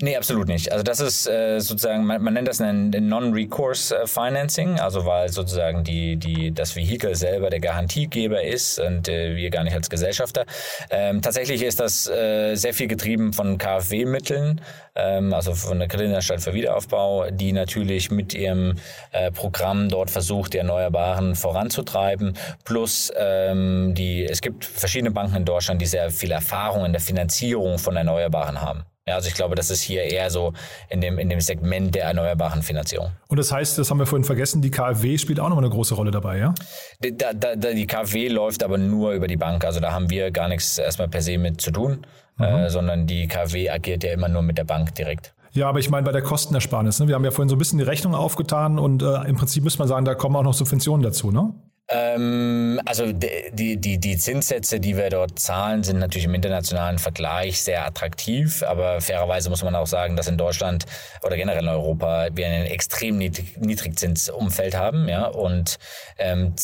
Nee, 0.00 0.16
absolut 0.16 0.46
nicht. 0.46 0.70
Also 0.70 0.84
das 0.84 1.00
ist 1.00 1.26
äh, 1.26 1.58
sozusagen, 1.58 2.06
man, 2.06 2.22
man 2.22 2.32
nennt 2.32 2.46
das 2.46 2.60
ein 2.60 2.90
Non-Recourse 2.90 3.98
äh, 3.98 4.06
Financing, 4.06 4.78
also 4.78 5.04
weil 5.04 5.28
sozusagen 5.28 5.82
die, 5.82 6.16
die, 6.16 6.54
das 6.54 6.76
Vehikel 6.76 7.16
selber 7.16 7.50
der 7.50 7.58
Garantiegeber 7.58 8.44
ist 8.44 8.78
und 8.78 9.08
äh, 9.08 9.34
wir 9.34 9.50
gar 9.50 9.64
nicht 9.64 9.74
als 9.74 9.90
Gesellschafter. 9.90 10.46
Ähm, 10.90 11.20
tatsächlich 11.20 11.64
ist 11.64 11.80
das 11.80 12.08
äh, 12.08 12.54
sehr 12.54 12.74
viel 12.74 12.86
getrieben 12.86 13.32
von 13.32 13.58
KfW-Mitteln, 13.58 14.60
ähm, 14.94 15.34
also 15.34 15.52
von 15.52 15.80
der 15.80 15.88
Kreditanstalt 15.88 16.42
für 16.42 16.54
Wiederaufbau, 16.54 17.32
die 17.32 17.50
natürlich 17.50 18.12
mit 18.12 18.34
ihrem 18.34 18.76
äh, 19.10 19.32
Programm 19.32 19.88
dort 19.88 20.12
versucht, 20.12 20.54
die 20.54 20.58
Erneuerbaren 20.58 21.34
voranzutreiben. 21.34 22.34
Plus 22.64 23.12
ähm, 23.16 23.96
die, 23.96 24.24
es 24.24 24.42
gibt 24.42 24.64
verschiedene 24.64 25.10
Banken 25.10 25.38
in 25.38 25.44
Deutschland, 25.44 25.82
die 25.82 25.86
sehr 25.86 26.08
viel 26.10 26.30
Erfahrung 26.30 26.84
in 26.84 26.92
der 26.92 27.00
Finanzierung 27.00 27.80
von 27.80 27.96
Erneuerbaren 27.96 28.60
haben. 28.60 28.84
Ja, 29.08 29.14
also 29.14 29.28
ich 29.28 29.34
glaube, 29.34 29.54
das 29.54 29.70
ist 29.70 29.80
hier 29.80 30.02
eher 30.02 30.30
so 30.30 30.52
in 30.90 31.00
dem, 31.00 31.18
in 31.18 31.30
dem 31.30 31.40
Segment 31.40 31.94
der 31.94 32.04
erneuerbaren 32.04 32.62
Finanzierung. 32.62 33.10
Und 33.28 33.38
das 33.38 33.50
heißt, 33.50 33.78
das 33.78 33.90
haben 33.90 33.98
wir 33.98 34.06
vorhin 34.06 34.24
vergessen, 34.24 34.60
die 34.60 34.70
KfW 34.70 35.16
spielt 35.16 35.40
auch 35.40 35.48
noch 35.48 35.56
eine 35.56 35.70
große 35.70 35.94
Rolle 35.94 36.10
dabei, 36.10 36.38
ja? 36.38 36.54
Die, 37.02 37.16
da, 37.16 37.32
da, 37.32 37.54
die 37.56 37.86
KfW 37.86 38.28
läuft 38.28 38.62
aber 38.62 38.76
nur 38.76 39.12
über 39.12 39.26
die 39.26 39.38
Bank. 39.38 39.64
Also 39.64 39.80
da 39.80 39.92
haben 39.92 40.10
wir 40.10 40.30
gar 40.30 40.48
nichts 40.48 40.76
erstmal 40.76 41.08
per 41.08 41.22
se 41.22 41.38
mit 41.38 41.60
zu 41.60 41.70
tun, 41.70 42.06
mhm. 42.36 42.44
äh, 42.44 42.70
sondern 42.70 43.06
die 43.06 43.26
KfW 43.28 43.70
agiert 43.70 44.04
ja 44.04 44.12
immer 44.12 44.28
nur 44.28 44.42
mit 44.42 44.58
der 44.58 44.64
Bank 44.64 44.94
direkt. 44.94 45.32
Ja, 45.52 45.68
aber 45.68 45.78
ich 45.78 45.88
meine 45.88 46.04
bei 46.04 46.12
der 46.12 46.22
Kostenersparnis. 46.22 47.00
Ne? 47.00 47.08
Wir 47.08 47.14
haben 47.14 47.24
ja 47.24 47.30
vorhin 47.30 47.48
so 47.48 47.56
ein 47.56 47.58
bisschen 47.58 47.78
die 47.78 47.84
Rechnung 47.84 48.14
aufgetan 48.14 48.78
und 48.78 49.02
äh, 49.02 49.22
im 49.26 49.36
Prinzip 49.36 49.64
muss 49.64 49.78
man 49.78 49.88
sagen, 49.88 50.04
da 50.04 50.14
kommen 50.14 50.36
auch 50.36 50.42
noch 50.42 50.54
Subventionen 50.54 51.02
dazu, 51.02 51.30
ne? 51.30 51.54
Ähm, 51.90 52.80
also 52.84 53.12
die, 53.12 53.78
die, 53.78 53.98
die 53.98 54.18
Zinssätze, 54.18 54.78
die 54.78 54.96
wir 54.96 55.08
dort 55.08 55.38
zahlen, 55.38 55.82
sind 55.82 55.98
natürlich 55.98 56.26
im 56.26 56.34
internationalen 56.34 56.98
Vergleich 56.98 57.62
sehr 57.62 57.86
attraktiv, 57.86 58.62
aber 58.62 59.00
fairerweise 59.00 59.48
muss 59.48 59.62
man 59.62 59.74
auch 59.74 59.86
sagen, 59.86 60.14
dass 60.14 60.28
in 60.28 60.36
Deutschland 60.36 60.84
oder 61.22 61.36
generell 61.36 61.62
in 61.62 61.68
Europa 61.68 62.28
wir 62.32 62.46
ein 62.46 62.66
extrem 62.66 63.16
niedrig, 63.16 63.56
Niedrigzinsumfeld 63.58 64.76
haben, 64.76 65.08
ja, 65.08 65.26
und 65.28 65.78
ähm, 66.18 66.54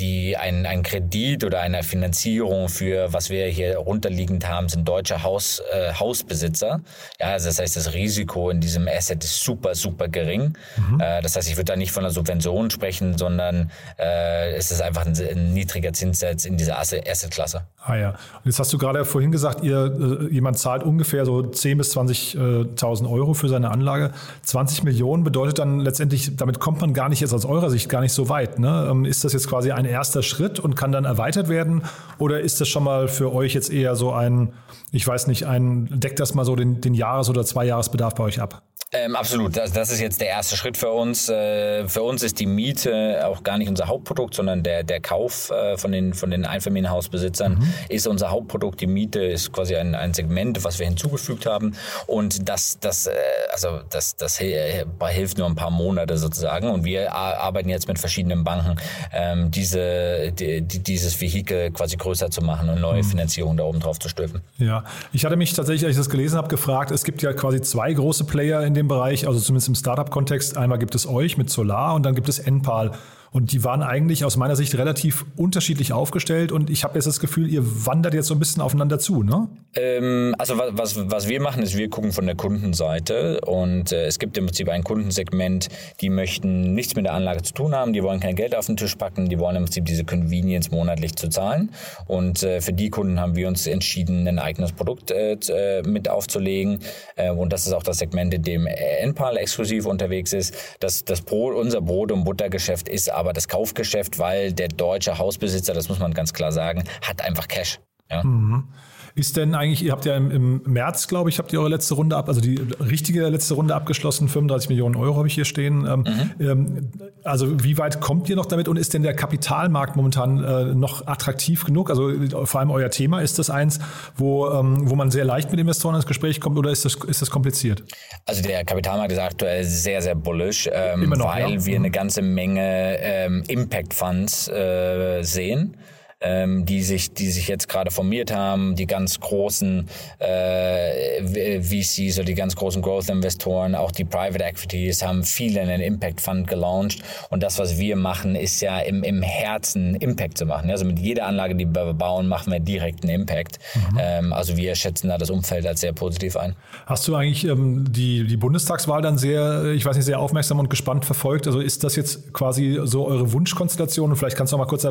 die 0.00 0.38
ein, 0.38 0.64
ein 0.64 0.82
Kredit 0.82 1.44
oder 1.44 1.60
eine 1.60 1.82
Finanzierung 1.82 2.70
für 2.70 3.12
was 3.12 3.28
wir 3.28 3.46
hier 3.46 3.76
runterliegend 3.76 4.48
haben, 4.48 4.70
sind 4.70 4.88
deutsche 4.88 5.22
Haus, 5.22 5.62
äh, 5.72 5.92
Hausbesitzer. 5.92 6.80
Ja, 7.20 7.26
also 7.26 7.48
das 7.48 7.58
heißt, 7.58 7.76
das 7.76 7.92
Risiko 7.92 8.48
in 8.48 8.60
diesem 8.60 8.88
Asset 8.88 9.22
ist 9.22 9.42
super, 9.42 9.74
super 9.74 10.08
gering. 10.08 10.56
Mhm. 10.76 11.00
Äh, 11.00 11.20
das 11.20 11.36
heißt, 11.36 11.48
ich 11.48 11.56
würde 11.56 11.72
da 11.72 11.76
nicht 11.76 11.92
von 11.92 12.04
einer 12.04 12.12
Subvention 12.12 12.70
sprechen, 12.70 13.18
sondern 13.18 13.70
äh, 13.98 14.61
ist 14.62 14.70
es 14.70 14.80
einfach 14.80 15.04
ein, 15.04 15.14
ein 15.16 15.52
niedriger 15.52 15.92
Zinssatz 15.92 16.44
in 16.44 16.56
dieser 16.56 16.78
Assetklasse. 16.78 17.62
Ah 17.84 17.96
ja. 17.96 18.10
Und 18.10 18.44
jetzt 18.44 18.58
hast 18.58 18.72
du 18.72 18.78
gerade 18.78 19.04
vorhin 19.04 19.32
gesagt, 19.32 19.64
ihr, 19.64 20.20
äh, 20.30 20.32
jemand 20.32 20.58
zahlt 20.58 20.84
ungefähr 20.84 21.26
so 21.26 21.38
10.000 21.38 21.76
bis 21.76 21.96
20.000 21.96 23.10
Euro 23.10 23.34
für 23.34 23.48
seine 23.48 23.70
Anlage. 23.70 24.12
20 24.42 24.84
Millionen 24.84 25.24
bedeutet 25.24 25.58
dann 25.58 25.80
letztendlich, 25.80 26.36
damit 26.36 26.60
kommt 26.60 26.80
man 26.80 26.94
gar 26.94 27.08
nicht 27.08 27.20
jetzt 27.20 27.32
aus 27.32 27.44
eurer 27.44 27.70
Sicht 27.70 27.88
gar 27.88 28.00
nicht 28.00 28.12
so 28.12 28.28
weit. 28.28 28.58
Ne? 28.58 28.88
Ähm, 28.90 29.04
ist 29.04 29.24
das 29.24 29.32
jetzt 29.32 29.48
quasi 29.48 29.72
ein 29.72 29.84
erster 29.84 30.22
Schritt 30.22 30.60
und 30.60 30.76
kann 30.76 30.92
dann 30.92 31.04
erweitert 31.04 31.48
werden? 31.48 31.82
Oder 32.18 32.40
ist 32.40 32.60
das 32.60 32.68
schon 32.68 32.84
mal 32.84 33.08
für 33.08 33.34
euch 33.34 33.54
jetzt 33.54 33.70
eher 33.70 33.96
so 33.96 34.12
ein, 34.12 34.52
ich 34.92 35.06
weiß 35.06 35.26
nicht, 35.26 35.46
ein, 35.46 35.88
deckt 35.90 36.20
das 36.20 36.34
mal 36.34 36.44
so 36.44 36.54
den, 36.54 36.80
den 36.80 36.94
Jahres- 36.94 37.28
oder 37.28 37.44
Zweijahresbedarf 37.44 38.14
bei 38.14 38.24
euch 38.24 38.40
ab? 38.40 38.62
Ähm, 38.94 39.16
absolut, 39.16 39.56
das, 39.56 39.72
das 39.72 39.90
ist 39.90 40.00
jetzt 40.00 40.20
der 40.20 40.28
erste 40.28 40.54
Schritt 40.54 40.76
für 40.76 40.90
uns. 40.90 41.30
Äh, 41.30 41.88
für 41.88 42.02
uns 42.02 42.22
ist 42.22 42.38
die 42.40 42.44
Miete 42.44 43.26
auch 43.26 43.42
gar 43.42 43.56
nicht 43.56 43.70
unser 43.70 43.88
Hauptprodukt, 43.88 44.34
sondern 44.34 44.62
der, 44.62 44.82
der 44.82 45.00
Kauf 45.00 45.50
äh, 45.50 45.78
von, 45.78 45.92
den, 45.92 46.12
von 46.12 46.30
den 46.30 46.44
Einfamilienhausbesitzern 46.44 47.54
mhm. 47.54 47.74
ist 47.88 48.06
unser 48.06 48.30
Hauptprodukt. 48.30 48.82
Die 48.82 48.86
Miete 48.86 49.24
ist 49.24 49.50
quasi 49.50 49.76
ein, 49.76 49.94
ein 49.94 50.12
Segment, 50.12 50.62
was 50.62 50.78
wir 50.78 50.84
hinzugefügt 50.84 51.46
haben. 51.46 51.74
Und 52.06 52.46
das, 52.50 52.80
das, 52.80 53.06
äh, 53.06 53.12
also 53.50 53.80
das, 53.88 54.14
das 54.16 54.36
hilft 54.36 55.38
nur 55.38 55.46
ein 55.46 55.54
paar 55.54 55.70
Monate 55.70 56.18
sozusagen. 56.18 56.68
Und 56.68 56.84
wir 56.84 57.14
arbeiten 57.14 57.70
jetzt 57.70 57.88
mit 57.88 57.98
verschiedenen 57.98 58.44
Banken, 58.44 58.76
ähm, 59.14 59.50
diese, 59.50 60.32
die, 60.32 60.60
dieses 60.60 61.18
Vehikel 61.18 61.70
quasi 61.70 61.96
größer 61.96 62.30
zu 62.30 62.42
machen 62.42 62.68
und 62.68 62.82
neue 62.82 63.02
mhm. 63.02 63.06
Finanzierung 63.06 63.56
da 63.56 63.64
oben 63.64 63.80
drauf 63.80 63.98
zu 63.98 64.10
stülpen. 64.10 64.42
Ja, 64.58 64.84
ich 65.14 65.24
hatte 65.24 65.36
mich 65.36 65.54
tatsächlich, 65.54 65.86
als 65.86 65.92
ich 65.92 65.98
das 65.98 66.10
gelesen 66.10 66.36
habe, 66.36 66.48
gefragt, 66.48 66.90
es 66.90 67.04
gibt 67.04 67.22
ja 67.22 67.32
quasi 67.32 67.62
zwei 67.62 67.90
große 67.90 68.24
Player 68.24 68.62
in 68.62 68.74
dem 68.74 68.81
dem 68.82 68.88
Bereich, 68.88 69.26
also 69.26 69.40
zumindest 69.40 69.68
im 69.68 69.74
Startup-Kontext. 69.74 70.56
Einmal 70.56 70.78
gibt 70.78 70.94
es 70.94 71.06
euch 71.06 71.38
mit 71.38 71.50
Solar 71.50 71.94
und 71.94 72.04
dann 72.04 72.14
gibt 72.14 72.28
es 72.28 72.38
Enpal. 72.38 72.92
Und 73.32 73.52
die 73.52 73.64
waren 73.64 73.82
eigentlich 73.82 74.26
aus 74.26 74.36
meiner 74.36 74.56
Sicht 74.56 74.74
relativ 74.76 75.24
unterschiedlich 75.36 75.94
aufgestellt 75.94 76.52
und 76.52 76.68
ich 76.68 76.84
habe 76.84 76.96
jetzt 76.96 77.06
das 77.06 77.18
Gefühl, 77.18 77.48
ihr 77.48 77.86
wandert 77.86 78.12
jetzt 78.12 78.26
so 78.26 78.34
ein 78.34 78.38
bisschen 78.38 78.60
aufeinander 78.60 78.98
zu, 78.98 79.22
ne? 79.22 79.48
Ähm, 79.74 80.34
also 80.38 80.58
was, 80.58 81.10
was 81.10 81.28
wir 81.28 81.40
machen, 81.40 81.62
ist, 81.62 81.74
wir 81.74 81.88
gucken 81.88 82.12
von 82.12 82.26
der 82.26 82.34
Kundenseite 82.34 83.40
und 83.40 83.90
äh, 83.90 84.04
es 84.04 84.18
gibt 84.18 84.36
im 84.36 84.44
Prinzip 84.46 84.68
ein 84.68 84.84
Kundensegment, 84.84 85.70
die 86.02 86.10
möchten 86.10 86.74
nichts 86.74 86.94
mit 86.94 87.06
der 87.06 87.14
Anlage 87.14 87.40
zu 87.40 87.54
tun 87.54 87.74
haben, 87.74 87.94
die 87.94 88.02
wollen 88.02 88.20
kein 88.20 88.36
Geld 88.36 88.54
auf 88.54 88.66
den 88.66 88.76
Tisch 88.76 88.96
packen, 88.96 89.30
die 89.30 89.38
wollen 89.38 89.56
im 89.56 89.64
Prinzip 89.64 89.86
diese 89.86 90.04
Convenience 90.04 90.70
monatlich 90.70 91.16
zu 91.16 91.30
zahlen. 91.30 91.70
Und 92.06 92.42
äh, 92.42 92.60
für 92.60 92.74
die 92.74 92.90
Kunden 92.90 93.18
haben 93.18 93.34
wir 93.34 93.48
uns 93.48 93.66
entschieden, 93.66 94.28
ein 94.28 94.38
eigenes 94.38 94.72
Produkt 94.72 95.10
äh, 95.10 95.38
äh 95.48 95.82
mit 95.82 96.06
aufzulegen. 96.10 96.80
Äh, 97.16 97.30
und 97.30 97.50
das 97.50 97.66
ist 97.66 97.72
auch 97.72 97.82
das 97.82 97.96
Segment, 97.96 98.34
in 98.34 98.42
dem 98.42 98.66
Enpal 98.66 99.38
exklusiv 99.38 99.86
unterwegs 99.86 100.34
ist. 100.34 100.54
Das, 100.80 101.02
das 101.06 101.22
Brot, 101.22 101.54
unser 101.54 101.80
Brot- 101.80 102.12
und 102.12 102.24
Buttergeschäft 102.24 102.90
ist 102.90 103.10
aber 103.10 103.21
das 103.32 103.48
Kaufgeschäft, 103.48 104.18
weil 104.18 104.52
der 104.52 104.68
deutsche 104.68 105.18
Hausbesitzer, 105.18 105.74
das 105.74 105.88
muss 105.88 105.98
man 105.98 106.14
ganz 106.14 106.32
klar 106.32 106.52
sagen, 106.52 106.84
hat 107.02 107.22
einfach 107.22 107.48
Cash. 107.48 107.78
Ja. 108.10 108.22
Mhm. 108.24 108.68
Ist 109.14 109.36
denn 109.36 109.54
eigentlich, 109.54 109.84
ihr 109.84 109.92
habt 109.92 110.06
ja 110.06 110.16
im, 110.16 110.30
im 110.30 110.62
März, 110.64 111.06
glaube 111.06 111.28
ich, 111.28 111.38
habt 111.38 111.52
ihr 111.52 111.60
eure 111.60 111.68
letzte 111.68 111.94
Runde 111.94 112.16
ab, 112.16 112.28
also 112.28 112.40
die 112.40 112.60
richtige 112.80 113.28
letzte 113.28 113.54
Runde 113.54 113.74
abgeschlossen, 113.74 114.28
35 114.28 114.70
Millionen 114.70 114.96
Euro 114.96 115.16
habe 115.16 115.28
ich 115.28 115.34
hier 115.34 115.44
stehen. 115.44 115.86
Ähm, 115.86 116.00
mhm. 116.00 116.46
Ähm, 116.46 116.90
also 117.22 117.62
wie 117.62 117.76
weit 117.76 118.00
kommt 118.00 118.30
ihr 118.30 118.36
noch 118.36 118.46
damit 118.46 118.68
und 118.68 118.78
ist 118.78 118.94
denn 118.94 119.02
der 119.02 119.14
Kapitalmarkt 119.14 119.96
momentan 119.96 120.42
äh, 120.42 120.74
noch 120.74 121.06
attraktiv 121.06 121.64
genug? 121.64 121.90
Also 121.90 122.10
vor 122.44 122.60
allem 122.60 122.70
euer 122.70 122.90
Thema, 122.90 123.20
ist 123.20 123.38
das 123.38 123.50
eins, 123.50 123.80
wo, 124.16 124.48
ähm, 124.48 124.88
wo 124.88 124.94
man 124.94 125.10
sehr 125.10 125.26
leicht 125.26 125.50
mit 125.50 125.60
Investoren 125.60 125.94
ins 125.94 126.06
Gespräch 126.06 126.40
kommt 126.40 126.56
oder 126.56 126.70
ist 126.70 126.84
das, 126.84 126.94
ist 126.94 127.20
das 127.20 127.30
kompliziert? 127.30 127.82
Also 128.24 128.42
der 128.42 128.64
Kapitalmarkt 128.64 129.12
ist 129.12 129.18
aktuell 129.18 129.64
sehr, 129.64 130.00
sehr 130.00 130.14
bullish, 130.14 130.70
ähm, 130.72 131.10
noch, 131.10 131.26
weil 131.26 131.52
ja? 131.52 131.66
wir 131.66 131.76
eine 131.76 131.88
mhm. 131.88 131.92
ganze 131.92 132.22
Menge 132.22 132.98
ähm, 132.98 133.44
Impact 133.48 133.92
Funds 133.92 134.48
äh, 134.48 135.22
sehen 135.22 135.76
ähm, 136.22 136.64
die 136.64 136.82
sich, 136.82 137.12
die 137.12 137.30
sich 137.30 137.48
jetzt 137.48 137.68
gerade 137.68 137.90
formiert 137.90 138.32
haben, 138.32 138.76
die 138.76 138.86
ganz 138.86 139.20
großen 139.20 139.88
äh, 140.18 141.60
VCs 141.60 142.18
oder 142.18 142.26
die 142.26 142.34
ganz 142.34 142.56
großen 142.56 142.82
Growth-Investoren, 142.82 143.74
auch 143.74 143.90
die 143.90 144.04
Private 144.04 144.44
Equities 144.44 145.02
haben 145.02 145.24
viele 145.24 145.60
einen 145.60 145.80
Impact 145.80 146.20
Fund 146.20 146.46
gelauncht. 146.46 147.02
Und 147.30 147.42
das, 147.42 147.58
was 147.58 147.78
wir 147.78 147.96
machen, 147.96 148.36
ist 148.36 148.60
ja 148.60 148.78
im, 148.80 149.02
im 149.02 149.22
Herzen 149.22 149.94
Impact 149.96 150.38
zu 150.38 150.46
machen. 150.46 150.70
Also 150.70 150.84
mit 150.84 150.98
jeder 150.98 151.26
Anlage, 151.26 151.54
die 151.54 151.66
wir 151.66 151.92
bauen, 151.94 152.28
machen 152.28 152.52
wir 152.52 152.60
direkt 152.60 153.04
einen 153.04 153.22
Impact. 153.22 153.58
Mhm. 153.74 153.98
Ähm, 154.00 154.32
also 154.32 154.56
wir 154.56 154.74
schätzen 154.74 155.08
da 155.08 155.18
das 155.18 155.30
Umfeld 155.30 155.66
als 155.66 155.80
sehr 155.80 155.92
positiv 155.92 156.36
ein. 156.36 156.54
Hast 156.86 157.06
du 157.08 157.14
eigentlich 157.14 157.44
ähm, 157.44 157.92
die, 157.92 158.26
die 158.26 158.36
Bundestagswahl 158.36 159.02
dann 159.02 159.18
sehr, 159.18 159.64
ich 159.72 159.84
weiß 159.84 159.96
nicht, 159.96 160.06
sehr 160.06 160.20
aufmerksam 160.20 160.58
und 160.58 160.70
gespannt 160.70 161.04
verfolgt? 161.04 161.46
Also 161.46 161.60
ist 161.60 161.84
das 161.84 161.96
jetzt 161.96 162.32
quasi 162.32 162.80
so 162.84 163.06
eure 163.06 163.32
Wunschkonstellation? 163.32 164.10
Und 164.10 164.16
vielleicht 164.16 164.36
kannst 164.36 164.52
du 164.52 164.56
noch 164.56 164.64
mal 164.64 164.68
kurz 164.68 164.86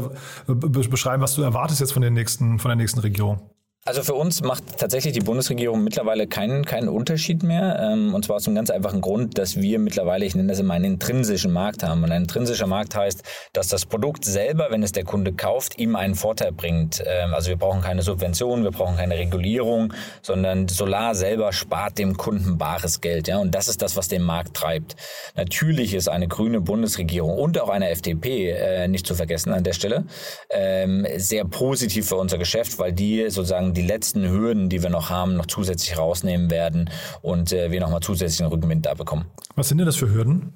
beschreiben, 0.47 1.20
was 1.21 1.35
du 1.35 1.41
erwartest 1.41 1.79
jetzt 1.79 1.93
von, 1.93 2.01
den 2.01 2.13
nächsten, 2.13 2.59
von 2.59 2.69
der 2.69 2.75
nächsten 2.75 2.99
Regierung? 2.99 3.49
Also 3.83 4.03
für 4.03 4.13
uns 4.13 4.43
macht 4.43 4.77
tatsächlich 4.77 5.13
die 5.13 5.21
Bundesregierung 5.21 5.83
mittlerweile 5.83 6.27
keinen, 6.27 6.65
keinen 6.65 6.88
Unterschied 6.88 7.41
mehr. 7.41 7.79
Ähm, 7.81 8.13
und 8.13 8.23
zwar 8.23 8.35
aus 8.35 8.45
einem 8.45 8.53
ganz 8.53 8.69
einfachen 8.69 9.01
Grund, 9.01 9.39
dass 9.39 9.55
wir 9.55 9.79
mittlerweile, 9.79 10.23
ich 10.23 10.35
nenne 10.35 10.50
das 10.50 10.59
immer 10.59 10.75
einen 10.75 10.85
intrinsischen 10.85 11.51
Markt 11.51 11.81
haben. 11.81 12.03
Und 12.03 12.11
ein 12.11 12.21
intrinsischer 12.21 12.67
Markt 12.67 12.95
heißt, 12.95 13.23
dass 13.53 13.69
das 13.69 13.88
Produkt 13.88 14.23
selber, 14.23 14.67
wenn 14.69 14.83
es 14.83 14.91
der 14.91 15.03
Kunde 15.03 15.33
kauft, 15.33 15.79
ihm 15.79 15.95
einen 15.95 16.13
Vorteil 16.13 16.51
bringt. 16.51 17.03
Ähm, 17.07 17.33
also 17.33 17.50
wir 17.50 17.57
brauchen 17.57 17.81
keine 17.81 18.03
Subventionen, 18.03 18.63
wir 18.63 18.69
brauchen 18.69 18.97
keine 18.97 19.17
Regulierung, 19.17 19.95
sondern 20.21 20.67
Solar 20.67 21.15
selber 21.15 21.51
spart 21.51 21.97
dem 21.97 22.17
Kunden 22.17 22.59
bares 22.59 23.01
Geld. 23.01 23.29
Und 23.29 23.55
das 23.55 23.67
ist 23.67 23.81
das, 23.81 23.95
was 23.95 24.07
den 24.07 24.21
Markt 24.21 24.53
treibt. 24.55 24.95
Natürlich 25.35 25.95
ist 25.95 26.07
eine 26.07 26.27
grüne 26.27 26.61
Bundesregierung 26.61 27.35
und 27.35 27.59
auch 27.59 27.69
eine 27.69 27.89
FDP, 27.89 28.51
äh, 28.51 28.88
nicht 28.88 29.07
zu 29.07 29.15
vergessen 29.15 29.51
an 29.53 29.63
der 29.63 29.73
Stelle, 29.73 30.05
ähm, 30.51 31.07
sehr 31.17 31.45
positiv 31.45 32.09
für 32.09 32.17
unser 32.17 32.38
Geschäft, 32.38 32.77
weil 32.77 32.93
die 32.93 33.27
sozusagen 33.31 33.70
die 33.71 33.81
letzten 33.81 34.27
Hürden, 34.27 34.69
die 34.69 34.83
wir 34.83 34.89
noch 34.89 35.09
haben, 35.09 35.35
noch 35.35 35.45
zusätzlich 35.45 35.97
rausnehmen 35.97 36.49
werden 36.51 36.89
und 37.21 37.51
äh, 37.53 37.71
wir 37.71 37.79
nochmal 37.79 38.01
zusätzlichen 38.01 38.47
Rückenwind 38.47 38.85
da 38.85 38.93
bekommen. 38.93 39.25
Was 39.55 39.69
sind 39.69 39.77
denn 39.77 39.85
das 39.85 39.95
für 39.95 40.13
Hürden? 40.13 40.53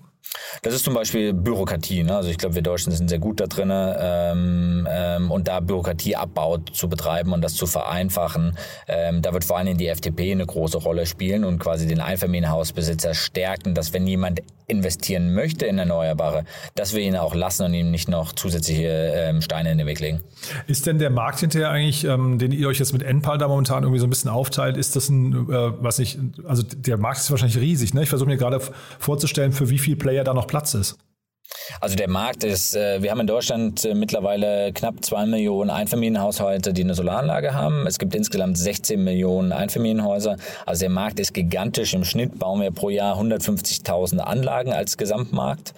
Das 0.61 0.73
ist 0.73 0.83
zum 0.83 0.93
Beispiel 0.93 1.33
Bürokratie. 1.33 2.03
Ne? 2.03 2.15
Also 2.15 2.29
ich 2.29 2.37
glaube, 2.37 2.55
wir 2.55 2.61
Deutschen 2.61 2.91
sind 2.91 3.09
sehr 3.09 3.19
gut 3.19 3.39
da 3.39 3.47
drin 3.47 3.69
ähm, 3.71 4.84
ähm, 4.95 5.31
und 5.31 5.47
da 5.47 5.59
Bürokratieabbau 5.59 6.57
zu 6.71 6.87
betreiben 6.87 7.33
und 7.33 7.41
das 7.41 7.55
zu 7.55 7.67
vereinfachen. 7.67 8.57
Ähm, 8.87 9.21
da 9.21 9.33
wird 9.33 9.43
vor 9.43 9.57
allem 9.57 9.77
die 9.77 9.87
FDP 9.87 10.31
eine 10.31 10.45
große 10.45 10.77
Rolle 10.77 11.05
spielen 11.05 11.43
und 11.43 11.59
quasi 11.59 11.87
den 11.87 11.99
Einfamilienhausbesitzer 11.99 13.13
stärken, 13.13 13.73
dass 13.75 13.93
wenn 13.93 14.07
jemand 14.07 14.41
investieren 14.67 15.33
möchte 15.33 15.65
in 15.65 15.77
Erneuerbare, 15.77 16.43
dass 16.73 16.93
wir 16.93 17.01
ihn 17.01 17.15
auch 17.15 17.35
lassen 17.35 17.65
und 17.65 17.73
ihm 17.73 17.91
nicht 17.91 18.09
noch 18.09 18.33
zusätzliche 18.33 18.87
ähm, 18.87 19.41
Steine 19.41 19.71
in 19.71 19.77
den 19.77 19.87
Weg 19.87 19.99
legen. 19.99 20.21
Ist 20.67 20.87
denn 20.87 20.97
der 20.97 21.09
Markt 21.09 21.39
hinterher 21.39 21.69
eigentlich, 21.69 22.03
ähm, 22.03 22.39
den 22.39 22.51
ihr 22.51 22.67
euch 22.67 22.79
jetzt 22.79 22.93
mit 22.93 23.03
Enpal 23.03 23.37
da 23.37 23.47
momentan 23.47 23.83
irgendwie 23.83 23.99
so 23.99 24.07
ein 24.07 24.09
bisschen 24.09 24.31
aufteilt, 24.31 24.77
ist 24.77 24.95
das 24.95 25.09
ein, 25.09 25.33
äh, 25.49 25.71
was 25.83 25.99
nicht, 25.99 26.19
also 26.47 26.63
der 26.63 26.97
Markt 26.97 27.19
ist 27.19 27.29
wahrscheinlich 27.29 27.59
riesig, 27.59 27.93
ne? 27.93 28.03
Ich 28.03 28.09
versuche 28.09 28.29
mir 28.29 28.37
gerade 28.37 28.59
vorzustellen, 28.99 29.51
für 29.51 29.69
wie 29.69 29.77
viele 29.77 29.97
Player 29.97 30.23
da 30.23 30.33
noch 30.33 30.47
Platz 30.47 30.73
ist. 30.73 30.97
Also 31.81 31.95
der 31.95 32.09
Markt 32.09 32.43
ist, 32.43 32.75
äh, 32.75 33.01
wir 33.01 33.11
haben 33.11 33.19
in 33.19 33.27
Deutschland 33.27 33.83
äh, 33.85 33.93
mittlerweile 33.93 34.71
knapp 34.73 35.03
zwei 35.03 35.25
Millionen 35.25 35.69
Einfamilienhaushalte, 35.69 36.73
die 36.73 36.83
eine 36.83 36.95
Solaranlage 36.95 37.53
haben. 37.53 37.87
Es 37.87 37.99
gibt 37.99 38.15
insgesamt 38.15 38.57
16 38.57 39.03
Millionen 39.03 39.51
Einfamilienhäuser. 39.51 40.37
Also 40.65 40.81
der 40.81 40.89
Markt 40.89 41.19
ist 41.19 41.33
gigantisch. 41.33 41.93
Im 41.93 42.03
Schnitt 42.03 42.39
bauen 42.39 42.61
wir 42.61 42.71
pro 42.71 42.89
Jahr 42.89 43.19
150.000 43.19 44.19
Anlagen 44.19 44.73
als 44.73 44.97
Gesamtmarkt. 44.97 45.73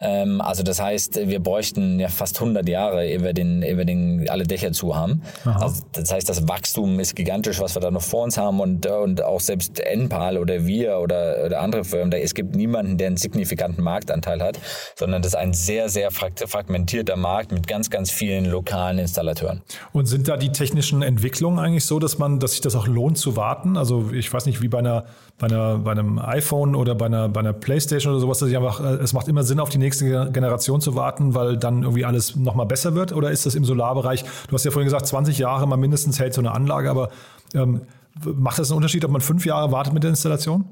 Ähm, 0.00 0.40
also 0.40 0.62
das 0.62 0.80
heißt, 0.80 1.28
wir 1.28 1.40
bräuchten 1.40 2.00
ja 2.00 2.08
fast 2.08 2.40
100 2.40 2.66
Jahre, 2.68 3.06
ehe 3.06 3.22
wir, 3.22 3.34
den, 3.34 3.62
ehe 3.62 3.76
wir 3.76 3.84
den, 3.84 4.28
alle 4.30 4.44
Dächer 4.44 4.72
zu 4.72 4.96
haben. 4.96 5.22
Also 5.44 5.82
das 5.92 6.10
heißt, 6.10 6.28
das 6.28 6.48
Wachstum 6.48 6.98
ist 7.00 7.14
gigantisch, 7.14 7.60
was 7.60 7.76
wir 7.76 7.80
da 7.80 7.90
noch 7.90 8.02
vor 8.02 8.24
uns 8.24 8.38
haben 8.38 8.60
und, 8.60 8.86
und 8.86 9.22
auch 9.22 9.40
selbst 9.40 9.78
Enpal 9.80 10.38
oder 10.38 10.66
wir 10.66 10.98
oder, 11.00 11.44
oder 11.44 11.60
andere 11.60 11.84
Firmen, 11.84 12.10
da, 12.10 12.16
es 12.16 12.34
gibt 12.34 12.56
niemanden, 12.56 12.96
der 12.96 13.08
einen 13.08 13.16
signifikanten 13.18 13.84
Marktanteil 13.84 14.42
hat, 14.42 14.58
sondern 14.96 15.20
das 15.22 15.32
ist 15.32 15.38
ein 15.38 15.52
sehr, 15.52 15.88
sehr 15.88 16.10
fragmentierter 16.10 17.16
Markt 17.16 17.52
mit 17.52 17.66
ganz, 17.66 17.90
ganz 17.90 18.10
vielen 18.10 18.46
lokalen 18.46 18.98
Installateuren. 18.98 19.60
Und 19.92 20.06
sind 20.06 20.28
da 20.28 20.36
die 20.36 20.50
technischen 20.50 21.02
Entwicklungen 21.02 21.58
eigentlich 21.58 21.84
so, 21.84 21.98
dass 21.98 22.18
man, 22.18 22.40
dass 22.40 22.52
sich 22.52 22.62
das 22.62 22.74
auch 22.74 22.86
lohnt 22.86 23.18
zu 23.18 23.36
warten? 23.36 23.76
Also 23.76 24.10
ich 24.12 24.32
weiß 24.32 24.46
nicht, 24.46 24.62
wie 24.62 24.68
bei 24.68 24.78
einer 24.78 25.04
bei, 25.40 25.46
einer, 25.46 25.78
bei 25.78 25.90
einem 25.92 26.18
iPhone 26.18 26.76
oder 26.76 26.94
bei 26.94 27.06
einer, 27.06 27.28
bei 27.28 27.40
einer 27.40 27.52
Playstation 27.52 28.12
oder 28.12 28.20
sowas, 28.20 28.38
dass 28.38 28.50
ich 28.50 28.56
einfach, 28.56 28.80
äh, 28.80 29.02
es 29.02 29.12
macht 29.12 29.26
immer 29.26 29.42
Sinn, 29.42 29.58
auf 29.58 29.70
die 29.70 29.78
nächste 29.78 29.89
Generation 29.98 30.80
zu 30.80 30.94
warten, 30.94 31.34
weil 31.34 31.56
dann 31.56 31.82
irgendwie 31.82 32.04
alles 32.04 32.36
nochmal 32.36 32.66
besser 32.66 32.94
wird? 32.94 33.12
Oder 33.12 33.30
ist 33.30 33.46
das 33.46 33.54
im 33.54 33.64
Solarbereich, 33.64 34.24
du 34.48 34.54
hast 34.54 34.64
ja 34.64 34.70
vorhin 34.70 34.86
gesagt, 34.86 35.06
20 35.06 35.38
Jahre 35.38 35.66
mal 35.66 35.76
mindestens 35.76 36.18
hält 36.18 36.34
so 36.34 36.40
eine 36.40 36.52
Anlage, 36.52 36.90
aber 36.90 37.10
ähm, 37.54 37.82
macht 38.24 38.58
das 38.58 38.70
einen 38.70 38.76
Unterschied, 38.76 39.04
ob 39.04 39.10
man 39.10 39.20
fünf 39.20 39.44
Jahre 39.46 39.72
wartet 39.72 39.92
mit 39.92 40.02
der 40.02 40.10
Installation? 40.10 40.64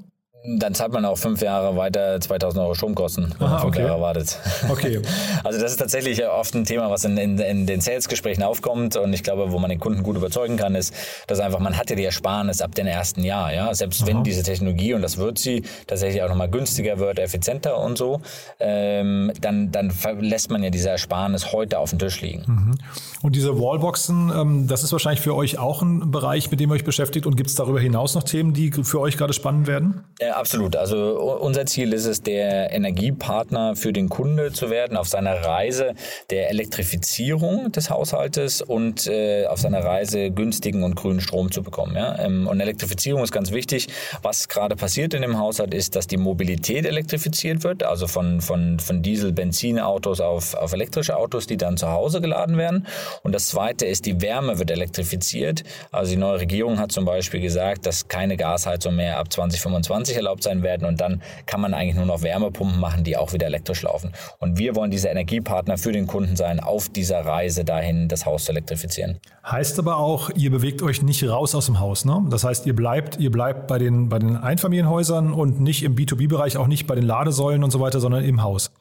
Dann 0.45 0.73
zahlt 0.73 0.93
man 0.93 1.03
auch 1.03 1.17
fünf 1.17 1.41
Jahre 1.41 1.75
weiter 1.75 2.19
2000 2.19 2.63
Euro 2.63 2.73
Stromkosten, 2.73 3.35
wenn 3.39 3.49
man 3.49 3.59
fünf 3.59 3.75
okay. 3.75 3.85
Jahre 3.85 4.01
wartet. 4.01 4.37
Okay. 4.69 5.01
Also 5.43 5.59
das 5.59 5.71
ist 5.71 5.77
tatsächlich 5.77 6.25
oft 6.25 6.53
ein 6.53 6.65
Thema, 6.65 6.89
was 6.89 7.05
in, 7.05 7.17
in, 7.17 7.39
in 7.39 7.65
den 7.65 7.81
Sales-Gesprächen 7.81 8.43
aufkommt 8.43 8.97
und 8.97 9.13
ich 9.13 9.23
glaube, 9.23 9.51
wo 9.51 9.59
man 9.59 9.69
den 9.69 9.79
Kunden 9.79 10.03
gut 10.03 10.17
überzeugen 10.17 10.57
kann, 10.57 10.75
ist, 10.75 10.93
dass 11.27 11.39
einfach 11.39 11.59
man 11.59 11.77
hatte 11.77 11.95
die 11.95 12.03
Ersparnis 12.03 12.61
ab 12.61 12.75
dem 12.75 12.87
ersten 12.87 13.23
Jahr. 13.23 13.53
Ja? 13.53 13.73
Selbst 13.73 14.01
Aha. 14.01 14.09
wenn 14.09 14.23
diese 14.23 14.43
Technologie, 14.43 14.93
und 14.93 15.01
das 15.01 15.17
wird 15.17 15.39
sie, 15.39 15.63
tatsächlich 15.87 16.21
auch 16.23 16.29
nochmal 16.29 16.49
günstiger 16.49 16.99
wird, 16.99 17.19
effizienter 17.19 17.77
und 17.77 17.97
so, 17.97 18.21
ähm, 18.59 19.31
dann, 19.39 19.71
dann 19.71 19.93
lässt 20.19 20.51
man 20.51 20.61
ja 20.61 20.69
diese 20.69 20.89
Ersparnis 20.89 21.53
heute 21.53 21.79
auf 21.79 21.91
dem 21.91 21.99
Tisch 21.99 22.21
liegen. 22.21 22.43
Mhm. 22.47 22.77
Und 23.21 23.35
diese 23.35 23.59
Wallboxen, 23.59 24.31
ähm, 24.35 24.67
das 24.67 24.83
ist 24.83 24.91
wahrscheinlich 24.91 25.21
für 25.21 25.35
euch 25.35 25.57
auch 25.57 25.81
ein 25.81 26.11
Bereich, 26.11 26.51
mit 26.51 26.59
dem 26.59 26.69
ihr 26.69 26.75
euch 26.75 26.85
beschäftigt 26.85 27.25
und 27.25 27.37
gibt 27.37 27.49
es 27.49 27.55
darüber 27.55 27.79
hinaus 27.79 28.13
noch 28.15 28.23
Themen, 28.23 28.53
die 28.53 28.71
für 28.71 28.99
euch 28.99 29.17
gerade 29.17 29.33
spannend 29.33 29.67
werden? 29.67 30.03
Ja, 30.19 30.28
äh, 30.29 30.31
absolut. 30.31 30.75
Also 30.75 31.19
unser 31.39 31.65
Ziel 31.65 31.93
ist 31.93 32.05
es, 32.05 32.21
der 32.21 32.71
Energiepartner 32.71 33.75
für 33.75 33.93
den 33.93 34.09
Kunde 34.09 34.51
zu 34.51 34.69
werden 34.69 34.97
auf 34.97 35.07
seiner 35.07 35.45
Reise 35.45 35.93
der 36.29 36.49
Elektrifizierung 36.49 37.71
des 37.71 37.89
Haushaltes 37.89 38.61
und 38.61 39.07
äh, 39.07 39.45
auf 39.47 39.59
seiner 39.59 39.83
Reise 39.83 40.31
günstigen 40.31 40.83
und 40.83 40.95
grünen 40.95 41.21
Strom 41.21 41.51
zu 41.51 41.63
bekommen. 41.63 41.95
Ja? 41.95 42.17
Ähm, 42.19 42.47
und 42.47 42.59
Elektrifizierung 42.59 43.23
ist 43.23 43.31
ganz 43.31 43.51
wichtig. 43.51 43.87
Was 44.21 44.47
gerade 44.47 44.75
passiert 44.75 45.13
in 45.13 45.21
dem 45.21 45.37
Haushalt 45.37 45.73
ist, 45.73 45.95
dass 45.95 46.07
die 46.07 46.17
Mobilität 46.17 46.85
elektrifiziert 46.85 47.63
wird, 47.63 47.83
also 47.83 48.07
von, 48.07 48.41
von, 48.41 48.79
von 48.79 49.01
Diesel, 49.01 49.31
Benzinautos 49.31 50.21
auf, 50.21 50.53
auf 50.53 50.73
elektrische 50.73 51.15
Autos, 51.17 51.47
die 51.47 51.57
dann 51.57 51.77
zu 51.77 51.89
Hause 51.89 52.21
geladen 52.21 52.57
werden. 52.57 52.87
Und 53.23 53.33
das 53.33 53.47
Zweite 53.47 53.85
ist, 53.85 54.05
die 54.05 54.21
Wärme 54.21 54.59
wird 54.59 54.71
elektrifiziert. 54.71 55.63
Also 55.91 56.11
die 56.11 56.17
neue 56.17 56.39
Regierung 56.39 56.79
hat 56.79 56.91
zum 56.91 57.05
Beispiel 57.05 57.41
gesagt, 57.41 57.85
dass 57.85 58.07
keine 58.07 58.37
Gasheizung 58.37 58.95
mehr 58.95 59.17
ab 59.17 59.31
2025 59.31 60.18
erlaubt 60.19 60.43
sein 60.43 60.63
werden 60.63 60.87
und 60.87 61.01
dann 61.01 61.21
kann 61.45 61.61
man 61.61 61.73
eigentlich 61.73 61.95
nur 61.95 62.05
noch 62.05 62.21
Wärmepumpen 62.21 62.79
machen, 62.79 63.03
die 63.03 63.17
auch 63.17 63.33
wieder 63.33 63.47
elektrisch 63.47 63.81
laufen. 63.81 64.11
Und 64.39 64.57
wir 64.57 64.75
wollen 64.75 64.91
dieser 64.91 65.11
Energiepartner 65.11 65.77
für 65.77 65.91
den 65.91 66.07
Kunden 66.07 66.35
sein, 66.35 66.59
auf 66.59 66.89
dieser 66.89 67.25
Reise 67.25 67.65
dahin, 67.65 68.07
das 68.07 68.25
Haus 68.25 68.45
zu 68.45 68.51
elektrifizieren. 68.51 69.19
Heißt 69.45 69.79
aber 69.79 69.97
auch, 69.97 70.29
ihr 70.35 70.51
bewegt 70.51 70.81
euch 70.81 71.01
nicht 71.01 71.23
raus 71.27 71.55
aus 71.55 71.65
dem 71.65 71.79
Haus, 71.79 72.05
ne? 72.05 72.23
Das 72.29 72.43
heißt, 72.43 72.65
ihr 72.65 72.75
bleibt, 72.75 73.17
ihr 73.19 73.31
bleibt 73.31 73.67
bei 73.67 73.79
den, 73.79 74.09
bei 74.09 74.19
den 74.19 74.37
Einfamilienhäusern 74.37 75.33
und 75.33 75.59
nicht 75.59 75.83
im 75.83 75.95
B2B-Bereich, 75.95 76.57
auch 76.57 76.67
nicht 76.67 76.87
bei 76.87 76.95
den 76.95 77.05
Ladesäulen 77.05 77.63
und 77.63 77.71
so 77.71 77.79
weiter, 77.79 77.99
sondern 77.99 78.23
im 78.23 78.43
Haus. 78.43 78.71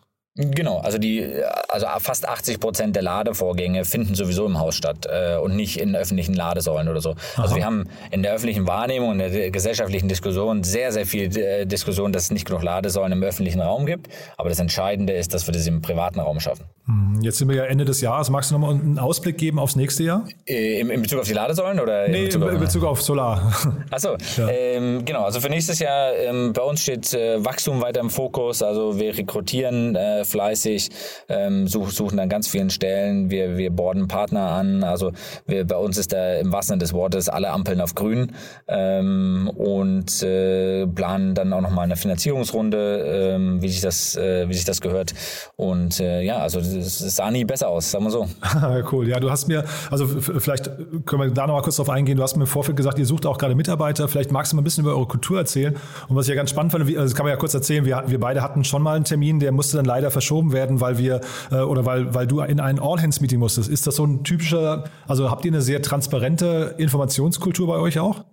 Genau, 0.41 0.79
also 0.79 0.99
die, 0.99 1.29
also 1.69 1.87
fast 1.99 2.29
80 2.29 2.61
Prozent 2.61 2.95
der 2.95 3.03
Ladevorgänge 3.03 3.85
finden 3.85 4.15
sowieso 4.15 4.47
im 4.47 4.61
Haus 4.61 4.77
statt 4.77 5.07
äh, 5.11 5.37
und 5.37 5.57
nicht 5.57 5.81
in 5.81 5.97
öffentlichen 5.97 6.33
Ladesäulen 6.33 6.89
oder 6.89 7.01
so. 7.01 7.11
Also 7.11 7.19
Aha. 7.35 7.43
Also 7.43 7.57
wir 7.57 7.65
haben 7.65 7.89
in 8.13 8.23
der 8.23 8.35
öffentlichen 8.35 8.69
Wahrnehmung, 8.69 9.13
in 9.13 9.19
der 9.19 9.51
gesellschaftlichen 9.51 10.07
Diskussion 10.07 10.63
sehr, 10.63 10.93
sehr 10.93 11.07
viel 11.07 11.37
äh, 11.37 11.67
Diskussion, 11.67 12.13
dass 12.13 12.25
es 12.25 12.31
nicht 12.31 12.47
genug 12.47 12.63
Ladesäulen 12.63 13.11
im 13.11 13.23
öffentlichen 13.25 13.61
Raum 13.61 13.85
gibt. 13.85 14.09
Aber 14.37 14.49
das 14.49 14.61
Entscheidende 14.61 15.13
ist, 15.13 15.35
dass 15.35 15.49
wir 15.49 15.53
das 15.53 15.67
im 15.67 15.83
privaten 15.83 16.21
Raum 16.21 16.39
schaffen. 16.39 16.67
Hm, 16.87 17.21
jetzt 17.23 17.39
sind 17.39 17.49
wir 17.49 17.57
ja 17.57 17.65
Ende 17.65 17.85
des 17.85 18.01
Jahres. 18.01 18.31
Magst 18.31 18.51
du 18.51 18.55
nochmal 18.55 18.75
einen 18.75 18.99
Ausblick 18.99 19.39
geben 19.39 19.59
aufs 19.59 19.75
nächste 19.75 20.05
Jahr? 20.05 20.25
Äh, 20.47 20.81
in, 20.81 20.89
in, 20.89 21.03
Bezug 21.03 21.21
auf 21.21 21.27
die 21.27 21.35
Ladesäulen 21.35 21.81
oder? 21.81 22.07
Nee, 22.09 22.19
in 22.21 22.25
Bezug, 22.27 22.43
in, 22.43 22.49
auf, 22.49 22.61
Bezug 22.61 22.85
auf 22.85 23.03
Solar. 23.03 23.53
Achso, 23.91 24.17
ja. 24.37 24.49
ähm, 24.49 25.05
genau. 25.05 25.25
Also 25.25 25.41
für 25.41 25.51
nächstes 25.51 25.81
Jahr 25.81 26.15
ähm, 26.15 26.53
bei 26.53 26.63
uns 26.63 26.81
steht 26.81 27.13
äh, 27.13 27.45
Wachstum 27.45 27.83
weiter 27.83 28.01
im 28.01 28.11
Fokus. 28.11 28.63
Also 28.63 28.99
wir 29.01 29.19
rekrutieren 29.19 29.97
fleißig 30.29 30.91
ähm, 31.29 31.67
such, 31.67 31.91
suchen 31.91 32.17
dann 32.17 32.29
ganz 32.29 32.49
vielen 32.49 32.71
Stellen. 32.71 33.31
Wir, 33.31 33.57
wir 33.57 33.71
borden 33.71 34.09
Partner 34.09 34.51
an. 34.53 34.85
Also 34.85 35.13
wir, 35.47 35.67
bei 35.67 35.77
uns 35.77 35.99
ist 35.99 36.13
da 36.13 36.37
im 36.37 36.55
Sinne 36.61 36.79
des 36.79 36.93
Wortes 36.93 37.29
alle 37.29 37.51
Ampeln 37.51 37.81
auf 37.81 37.95
grün 37.95 38.33
ähm, 38.67 39.51
und 39.55 40.23
äh, 40.23 40.87
planen 40.87 41.35
dann 41.35 41.53
auch 41.53 41.61
nochmal 41.61 41.85
eine 41.85 41.97
Finanzierungsrunde, 41.97 43.35
ähm, 43.35 43.63
wie, 43.63 43.69
sich 43.69 43.81
das, 43.81 44.17
äh, 44.17 44.49
wie 44.49 44.55
sich 44.55 44.65
das 44.65 44.81
gehört. 44.81 45.15
Und 45.57 46.01
äh, 46.01 46.23
ja, 46.23 46.39
also 46.39 46.61
es 46.61 46.99
sah 46.99 47.31
nie 47.31 47.45
besser 47.45 47.69
aus, 47.69 47.91
sagen 47.91 48.05
wir 48.05 48.11
so. 48.11 48.29
cool. 48.93 49.09
Ja, 49.09 49.21
du 49.21 49.31
hast 49.31 49.49
mir, 49.49 49.65
also 49.91 50.07
vielleicht 50.07 50.71
können 51.07 51.23
wir 51.23 51.31
da 51.31 51.47
nochmal 51.47 51.63
kurz 51.63 51.77
drauf 51.77 51.91
eingehen. 51.91 52.17
Du 52.17 52.23
hast 52.23 52.37
mir 52.37 52.45
im 52.45 52.49
Vorfeld 52.49 52.77
gesagt, 52.77 52.99
ihr 52.99 53.07
sucht 53.07 53.27
auch 53.27 53.39
gerade 53.39 53.55
Mitarbeiter. 53.55 54.09
Vielleicht 54.09 54.33
magst 54.33 54.53
du 54.53 54.57
mal 54.57 54.63
ein 54.63 54.65
bisschen 54.65 54.85
über 54.85 54.95
eure 54.95 55.07
Kultur 55.07 55.39
erzählen. 55.39 55.77
Und 56.09 56.17
was 56.17 56.27
ich 56.27 56.31
ja 56.31 56.37
ganz 56.37 56.51
spannend 56.51 56.73
fand, 56.73 56.85
also 56.85 57.01
das 57.01 57.15
kann 57.15 57.25
man 57.25 57.33
ja 57.33 57.37
kurz 57.39 57.55
erzählen, 57.55 57.85
wir, 57.85 58.05
wir 58.07 58.21
beide 58.21 58.43
hatten 58.43 58.65
schon 58.65 58.83
mal 58.83 58.97
einen 58.97 59.05
Termin, 59.05 59.41
der 59.41 59.53
musste 59.53 59.77
dann 59.77 59.87
leider 59.87 60.11
verschoben 60.19 60.53
werden, 60.53 60.81
weil 60.81 60.99
wir 60.99 61.21
äh, 61.53 61.61
oder 61.61 61.87
weil, 61.87 62.13
weil 62.13 62.27
du 62.27 62.41
in 62.41 62.59
ein 62.59 62.81
All-Hands-Meeting 62.81 63.39
musstest. 63.39 63.69
Ist 63.69 63.87
das 63.87 63.97
so 63.97 64.05
ein 64.05 64.25
typischer, 64.25 64.85
also 65.07 65.31
habt 65.31 65.45
ihr 65.45 65.53
eine 65.53 65.63
sehr 65.63 65.81
transparente 65.81 66.75
Informationskultur 66.77 67.69
bei 67.69 67.77
euch 67.77 68.01
auch? 68.01 68.25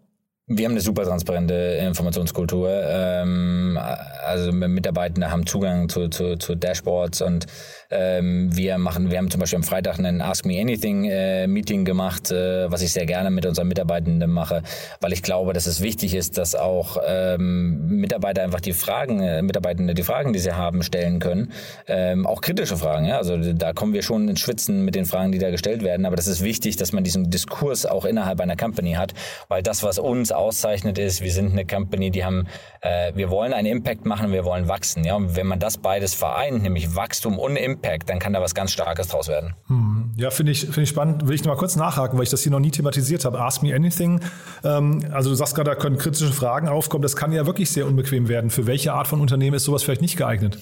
Wir 0.48 0.66
haben 0.66 0.74
eine 0.74 0.82
super 0.82 1.04
transparente 1.04 1.54
Informationskultur. 1.54 2.70
Ähm, 2.70 3.80
also 4.26 4.52
Mitarbeitende 4.52 5.32
haben 5.32 5.46
Zugang 5.46 5.90
zu, 5.90 6.08
zu, 6.10 6.38
zu 6.38 6.56
Dashboards 6.56 7.22
und 7.22 7.48
Ähm, 7.92 8.56
wir 8.56 8.78
machen, 8.78 9.12
wir 9.12 9.18
haben 9.18 9.30
zum 9.30 9.40
Beispiel 9.40 9.58
am 9.58 9.64
Freitag 9.64 10.00
ein 10.00 10.22
Ask 10.22 10.46
Me 10.46 10.60
Anything 10.60 11.06
äh, 11.06 11.48
Meeting 11.48 11.86
gemacht, 11.86 12.32
äh, 12.32 12.72
was 12.72 12.82
ich 12.82 12.92
sehr 12.92 13.06
gerne 13.06 13.30
mit 13.30 13.46
unseren 13.46 13.68
Mitarbeitenden 13.68 14.32
mache, 14.32 14.64
weil 15.02 15.14
ich 15.14 15.22
glaube, 15.22 15.54
dass 15.54 15.68
es 15.68 15.82
wichtig 15.82 16.16
ist, 16.16 16.38
dass 16.38 16.56
auch 16.56 16.98
ähm, 17.06 18.00
Mitarbeiter 18.00 18.42
einfach 18.42 18.62
die 18.62 18.74
Fragen, 18.74 19.20
äh, 19.22 19.42
Mitarbeitende 19.42 19.94
die 19.94 20.04
Fragen, 20.04 20.34
die 20.34 20.40
sie 20.40 20.54
haben, 20.54 20.82
stellen 20.82 21.20
können. 21.20 21.52
Ähm, 21.88 22.26
auch 22.26 22.42
kritische 22.42 22.78
Fragen, 22.78 23.06
ja. 23.06 23.18
Also 23.18 23.38
da 23.54 23.74
kommen 23.74 23.94
wir 23.94 24.02
schon 24.02 24.28
ins 24.30 24.40
Schwitzen 24.40 24.84
mit 24.84 24.96
den 24.96 25.06
Fragen, 25.06 25.32
die 25.32 25.40
da 25.40 25.52
gestellt 25.52 25.84
werden. 25.84 26.06
Aber 26.06 26.16
das 26.16 26.28
ist 26.28 26.44
wichtig, 26.44 26.78
dass 26.78 26.92
man 26.92 27.04
diesen 27.04 27.30
Diskurs 27.30 27.86
auch 27.86 28.06
innerhalb 28.06 28.42
einer 28.42 28.56
Company 28.56 28.94
hat, 28.94 29.14
weil 29.48 29.62
das, 29.62 29.84
was 29.84 30.00
uns 30.00 30.32
auszeichnet, 30.32 30.98
ist, 30.98 31.22
wir 31.22 31.32
sind 31.32 31.52
eine 31.52 31.66
Company, 31.66 32.10
die 32.10 32.26
haben, 32.26 32.48
äh, 32.82 33.12
wir 33.16 33.30
wollen 33.30 33.54
einen 33.54 33.68
Impact 33.68 34.06
machen, 34.06 34.32
wir 34.32 34.44
wollen 34.44 34.68
wachsen. 34.68 35.04
Ja, 35.04 35.16
und 35.16 35.36
wenn 35.36 35.48
man 35.48 35.60
das 35.60 35.78
beides 35.78 36.16
vereint, 36.16 36.64
nämlich 36.64 36.96
Wachstum 36.96 37.38
und 37.38 37.56
Impact, 37.56 37.75
dann 38.06 38.20
kann 38.20 38.34
da 38.34 38.42
was 38.42 38.56
ganz 38.56 38.72
Starkes 38.72 39.08
draus 39.08 39.28
werden. 39.28 39.54
Hm. 39.68 40.12
Ja, 40.18 40.30
finde 40.30 40.52
ich, 40.52 40.62
finde 40.62 40.84
ich 40.84 40.90
spannend. 40.90 41.28
Will 41.28 41.36
ich 41.36 41.44
noch 41.44 41.54
mal 41.54 41.60
kurz 41.60 41.76
nachhaken, 41.76 42.18
weil 42.18 42.24
ich 42.24 42.30
das 42.30 42.42
hier 42.42 42.52
noch 42.52 42.60
nie 42.60 42.72
thematisiert 42.72 43.26
habe. 43.26 43.40
Ask 43.40 43.64
me 43.64 43.74
anything. 43.74 44.22
Ähm, 44.64 45.06
also 45.12 45.30
du 45.30 45.36
sagst 45.36 45.56
gerade, 45.56 45.72
da 45.72 45.76
können 45.76 45.98
kritische 45.98 46.32
Fragen 46.32 46.68
aufkommen. 46.68 47.02
Das 47.02 47.16
kann 47.16 47.32
ja 47.32 47.46
wirklich 47.46 47.70
sehr 47.70 47.86
unbequem 47.86 48.28
werden. 48.28 48.50
Für 48.50 48.68
welche 48.68 48.94
Art 48.94 49.08
von 49.08 49.22
Unternehmen 49.22 49.56
ist 49.56 49.66
sowas 49.66 49.84
vielleicht 49.84 50.02
nicht 50.02 50.18
geeignet? 50.18 50.60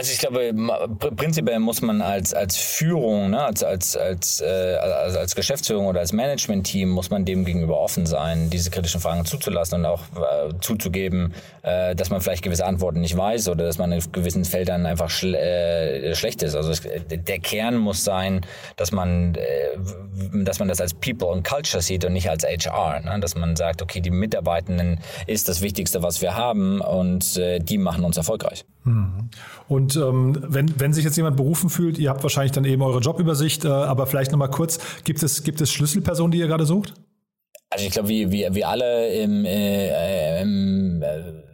Also 0.00 0.12
ich 0.12 0.18
glaube, 0.18 0.54
prinzipiell 1.14 1.58
muss 1.58 1.82
man 1.82 2.00
als, 2.00 2.32
als 2.32 2.56
Führung, 2.56 3.32
ne, 3.32 3.44
als, 3.44 3.62
als, 3.62 3.98
als, 3.98 4.40
äh, 4.40 4.46
als, 4.46 5.14
als 5.14 5.34
Geschäftsführung 5.34 5.88
oder 5.88 6.00
als 6.00 6.14
Management-Team 6.14 6.88
muss 6.88 7.10
man 7.10 7.26
dem 7.26 7.44
gegenüber 7.44 7.78
offen 7.78 8.06
sein, 8.06 8.48
diese 8.48 8.70
kritischen 8.70 9.02
Fragen 9.02 9.26
zuzulassen 9.26 9.80
und 9.80 9.84
auch 9.84 10.00
äh, 10.16 10.54
zuzugeben, 10.62 11.34
äh, 11.60 11.94
dass 11.94 12.08
man 12.08 12.22
vielleicht 12.22 12.42
gewisse 12.42 12.64
Antworten 12.64 13.02
nicht 13.02 13.14
weiß 13.14 13.50
oder 13.50 13.66
dass 13.66 13.76
man 13.76 13.92
in 13.92 14.00
gewissen 14.10 14.46
Feldern 14.46 14.86
einfach 14.86 15.10
schl 15.10 15.34
äh, 15.34 16.14
schlecht 16.14 16.42
ist. 16.42 16.54
Also 16.54 16.70
es, 16.70 16.80
der 16.80 17.38
Kern 17.38 17.76
muss 17.76 18.02
sein, 18.02 18.40
dass 18.76 18.92
man, 18.92 19.34
äh, 19.34 19.76
dass 20.32 20.60
man 20.60 20.68
das 20.68 20.80
als 20.80 20.94
People 20.94 21.28
und 21.28 21.46
Culture 21.46 21.82
sieht 21.82 22.06
und 22.06 22.14
nicht 22.14 22.30
als 22.30 22.44
HR. 22.44 23.00
Ne? 23.00 23.20
Dass 23.20 23.34
man 23.34 23.54
sagt, 23.54 23.82
okay, 23.82 24.00
die 24.00 24.10
Mitarbeitenden 24.10 24.98
ist 25.26 25.50
das 25.50 25.60
Wichtigste, 25.60 26.02
was 26.02 26.22
wir 26.22 26.36
haben 26.36 26.80
und 26.80 27.36
äh, 27.36 27.58
die 27.58 27.76
machen 27.76 28.02
uns 28.02 28.16
erfolgreich. 28.16 28.64
Mhm. 28.84 29.30
Und 29.68 29.96
ähm, 29.96 30.38
wenn, 30.48 30.78
wenn 30.80 30.92
sich 30.92 31.04
jetzt 31.04 31.16
jemand 31.16 31.36
berufen 31.36 31.70
fühlt, 31.70 31.98
ihr 31.98 32.10
habt 32.10 32.22
wahrscheinlich 32.22 32.52
dann 32.52 32.64
eben 32.64 32.82
eure 32.82 33.00
Jobübersicht, 33.00 33.64
äh, 33.64 33.68
aber 33.68 34.06
vielleicht 34.06 34.32
nochmal 34.32 34.50
kurz, 34.50 34.78
gibt 35.04 35.22
es, 35.22 35.42
gibt 35.42 35.60
es 35.60 35.72
Schlüsselpersonen, 35.72 36.32
die 36.32 36.38
ihr 36.38 36.46
gerade 36.46 36.66
sucht? 36.66 36.94
Also 37.72 37.86
ich 37.86 37.92
glaube, 37.92 38.08
wie, 38.08 38.32
wie, 38.32 38.48
wie 38.50 38.64
alle 38.64 39.08
im, 39.14 39.44
äh, 39.44 40.42
im 40.42 40.89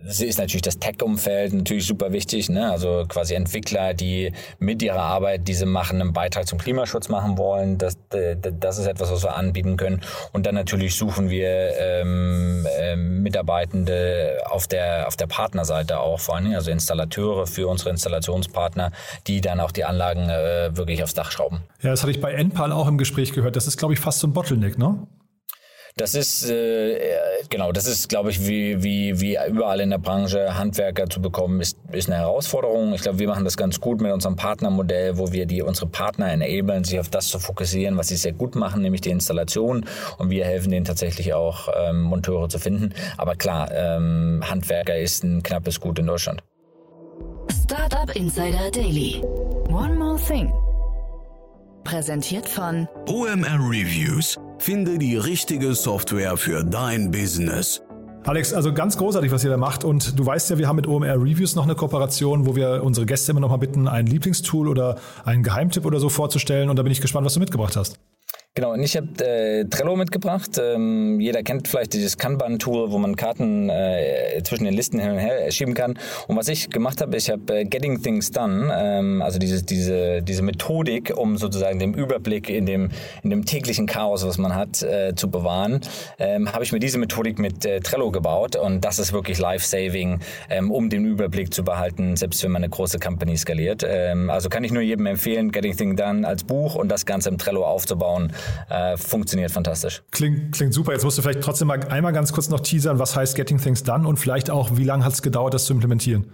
äh, 0.07 0.25
ist 0.25 0.39
natürlich 0.39 0.63
das 0.63 0.79
Tech-Umfeld 0.79 1.53
natürlich 1.53 1.87
super 1.87 2.13
wichtig. 2.13 2.49
Ne? 2.49 2.71
Also 2.71 3.05
quasi 3.09 3.35
Entwickler, 3.35 3.95
die 3.95 4.33
mit 4.59 4.83
ihrer 4.83 5.03
Arbeit 5.03 5.49
diese 5.49 5.67
machen, 5.67 6.01
einen 6.01 6.13
Beitrag 6.13 6.47
zum 6.47 6.59
Klimaschutz 6.59 7.09
machen 7.09 7.39
wollen. 7.39 7.79
Das, 7.79 7.97
das 8.09 8.79
ist 8.79 8.87
etwas, 8.87 9.11
was 9.11 9.23
wir 9.23 9.37
anbieten 9.37 9.77
können. 9.77 10.01
Und 10.33 10.47
dann 10.47 10.55
natürlich 10.55 10.97
suchen 10.97 11.31
wir 11.31 11.73
ähm, 11.79 12.67
äh, 12.79 12.97
Mitarbeitende 12.97 14.39
auf 14.47 14.67
der 14.67 15.07
auf 15.07 15.17
der 15.17 15.27
Partnerseite 15.27 16.01
auch 16.01 16.21
vor 16.21 16.37
allem, 16.37 16.55
also 16.55 16.71
Installateure 16.71 17.47
für 17.47 17.69
unsere 17.69 17.91
Installationspartner, 17.91 18.93
die 19.27 19.41
dann 19.41 19.61
auch 19.61 19.73
die 19.73 19.85
Anlagen 19.85 20.29
äh, 20.29 20.77
wirklich 20.77 21.03
aufs 21.03 21.15
Dach 21.15 21.31
schrauben. 21.31 21.61
Ja, 21.83 21.91
das 21.91 22.03
hatte 22.03 22.11
ich 22.11 22.21
bei 22.21 22.33
Enpal 22.33 22.73
auch 22.73 22.89
im 22.89 22.99
Gespräch 22.99 23.33
gehört. 23.33 23.57
Das 23.57 23.67
ist, 23.67 23.77
glaube 23.77 23.95
ich, 23.95 24.01
fast 24.01 24.21
so 24.21 24.27
ein 24.27 24.33
Bottleneck, 24.33 24.79
ne? 24.79 24.99
Das 25.99 26.15
ist 26.15 26.51
äh, 26.51 26.99
genau, 27.49 27.73
das 27.73 27.87
ist, 27.87 28.11
glaube 28.11 28.29
ich, 28.29 28.47
wie, 28.47 28.83
wie, 28.83 29.19
wie 29.19 29.39
überall 29.49 29.81
in 29.81 29.89
der 29.89 29.97
Branche 29.97 30.59
Handwerker 30.59 31.09
zu 31.09 31.23
bekommen, 31.23 31.59
ist, 31.63 31.79
ist 31.91 32.11
eine 32.11 32.19
Herausforderung. 32.19 32.93
Ich 32.93 33.01
glaube, 33.01 33.19
wir 33.19 33.27
machen 33.27 33.45
das 33.45 33.57
ganz 33.57 33.81
gut 33.81 34.03
mit 34.03 34.13
unserem 34.13 34.37
Partnermodell, 34.37 35.17
wo 35.17 35.33
wir 35.33 35.47
die 35.47 35.63
unsere 35.63 35.87
Partner 35.87 36.31
enablen, 36.31 36.85
sich 36.85 37.01
auf 37.01 37.09
das 37.09 37.29
zu 37.29 37.39
fokussieren, 37.39 37.97
was 37.97 38.09
sie 38.09 38.17
sehr 38.17 38.35
gut 38.35 38.57
machen, 38.57 38.83
nämlich 38.83 39.01
die 39.01 39.09
Installation. 39.09 39.87
Und 40.19 40.29
wir 40.29 40.45
helfen 40.45 40.71
denen 40.71 40.85
tatsächlich 40.85 41.33
auch 41.33 41.71
ähm, 41.75 42.03
Monteure 42.03 42.51
zu 42.51 42.59
finden. 42.59 42.93
Aber 43.17 43.35
klar, 43.35 43.71
ähm, 43.73 44.43
Handwerker 44.47 44.99
ist 44.99 45.25
ein 45.25 45.43
knappes 45.43 45.81
Gut 45.81 45.99
in 45.99 46.09
Deutschland. 46.09 46.43
Startup 47.65 48.15
Insider 48.15 48.71
Daily. 48.71 49.23
One 49.71 49.95
more 49.95 50.19
thing. 50.19 50.53
Präsentiert 51.87 52.49
von 52.49 52.89
OMR 53.07 53.61
Reviews 53.61 54.37
Finde 54.59 54.99
die 54.99 55.17
richtige 55.17 55.73
Software 55.75 56.37
für 56.37 56.65
dein 56.65 57.13
Business. 57.13 57.81
Alex, 58.25 58.53
also 58.53 58.75
ganz 58.75 58.97
großartig, 58.97 59.31
was 59.31 59.45
ihr 59.45 59.51
da 59.51 59.57
macht. 59.57 59.85
Und 59.85 60.19
du 60.19 60.27
weißt 60.27 60.51
ja, 60.51 60.59
wir 60.59 60.67
haben 60.67 60.75
mit 60.75 60.89
OMR 60.89 61.15
Reviews 61.15 61.55
noch 61.55 61.63
eine 61.63 61.77
Kooperation, 61.77 62.45
wo 62.45 62.57
wir 62.57 62.83
unsere 62.83 63.07
Gäste 63.07 63.31
immer 63.31 63.41
noch 63.41 63.51
mal 63.51 63.59
bitten, 63.59 63.87
ein 63.87 64.07
Lieblingstool 64.07 64.67
oder 64.67 64.97
einen 65.25 65.45
Geheimtipp 65.45 65.87
oder 65.87 66.01
so 66.01 66.09
vorzustellen. 66.09 66.71
Und 66.71 66.77
da 66.77 66.83
bin 66.83 66.91
ich 66.91 67.01
gespannt, 67.01 67.25
was 67.25 67.35
du 67.35 67.41
mitgebracht 67.41 67.77
hast. 67.77 68.01
Genau, 68.59 68.73
und 68.73 68.83
ich 68.83 68.97
habe 68.97 69.09
äh, 69.23 69.67
Trello 69.67 69.97
mitgebracht. 69.97 70.59
Ähm, 70.59 71.21
jeder 71.21 71.43
kennt 71.43 71.69
vielleicht 71.69 71.93
dieses 71.93 72.17
Kanban-Tool, 72.17 72.91
wo 72.91 72.97
man 72.97 73.15
Karten 73.15 73.69
äh, 73.69 74.43
zwischen 74.45 74.65
den 74.65 74.73
Listen 74.73 74.99
hin 74.99 75.11
und 75.11 75.19
her 75.19 75.51
schieben 75.51 75.75
kann. 75.75 75.99
Und 76.27 76.39
was 76.39 76.49
ich 76.49 76.71
gemacht 76.71 77.03
habe, 77.03 77.19
ich 77.19 77.29
habe 77.29 77.55
äh, 77.55 77.65
Getting 77.67 78.03
Things 78.03 78.31
Done, 78.31 78.75
ähm, 78.75 79.21
also 79.21 79.39
diese, 79.39 79.63
diese, 79.63 80.23
diese 80.23 80.41
Methodik, 80.41 81.13
um 81.15 81.37
sozusagen 81.37 81.79
den 81.79 81.93
Überblick 81.93 82.49
in 82.49 82.65
dem, 82.65 82.89
in 83.23 83.29
dem 83.29 83.45
täglichen 83.45 83.85
Chaos, 83.85 84.27
was 84.27 84.39
man 84.39 84.55
hat, 84.55 84.83
äh, 84.83 85.15
zu 85.15 85.31
bewahren, 85.31 85.83
ähm, 86.19 86.51
habe 86.51 86.65
ich 86.65 86.73
mir 86.73 86.81
diese 86.81 86.97
Methodik 86.97 87.39
mit 87.39 87.67
äh, 87.67 87.81
Trello 87.81 88.11
gebaut. 88.11 88.57
Und 88.57 88.87
das 88.87 88.99
ist 88.99 89.13
wirklich 89.13 89.39
life-saving, 89.39 90.21
ähm, 90.49 90.71
um 90.71 90.89
den 90.89 91.05
Überblick 91.05 91.53
zu 91.53 91.63
behalten, 91.63 92.17
selbst 92.17 92.43
wenn 92.43 92.53
man 92.53 92.63
eine 92.63 92.71
große 92.71 93.01
Company 93.01 93.37
skaliert. 93.37 93.85
Ähm, 93.87 94.31
also 94.31 94.49
kann 94.49 94.65
ich 94.65 94.73
nur 94.73 94.81
jedem 94.81 95.05
empfehlen, 95.05 95.53
Getting 95.53 95.77
Things 95.77 95.97
Done 95.97 96.27
als 96.27 96.43
Buch 96.43 96.75
und 96.75 96.89
das 96.89 97.05
Ganze 97.05 97.29
im 97.29 97.37
Trello 97.37 97.63
aufzubauen 97.63 98.33
äh, 98.69 98.97
funktioniert 98.97 99.51
fantastisch. 99.51 100.03
Klingt, 100.11 100.53
klingt 100.53 100.75
super. 100.75 100.93
Jetzt 100.93 101.05
musst 101.05 101.19
du 101.19 101.23
vielleicht 101.23 101.43
trotzdem 101.43 101.69
mal 101.69 101.83
einmal 101.85 102.13
ganz 102.13 102.33
kurz 102.33 102.49
noch 102.49 102.61
teasern, 102.61 102.99
was 102.99 103.17
heißt 103.17 103.35
Getting 103.37 103.59
Things 103.59 103.83
Done 103.83 104.07
und 104.07 104.19
vielleicht 104.19 104.51
auch, 104.51 104.77
wie 104.77 104.85
lange 104.85 105.05
hat 105.05 105.13
es 105.13 105.23
gedauert, 105.23 105.55
das 105.55 105.65
zu 105.67 105.73
implementieren? 105.73 106.27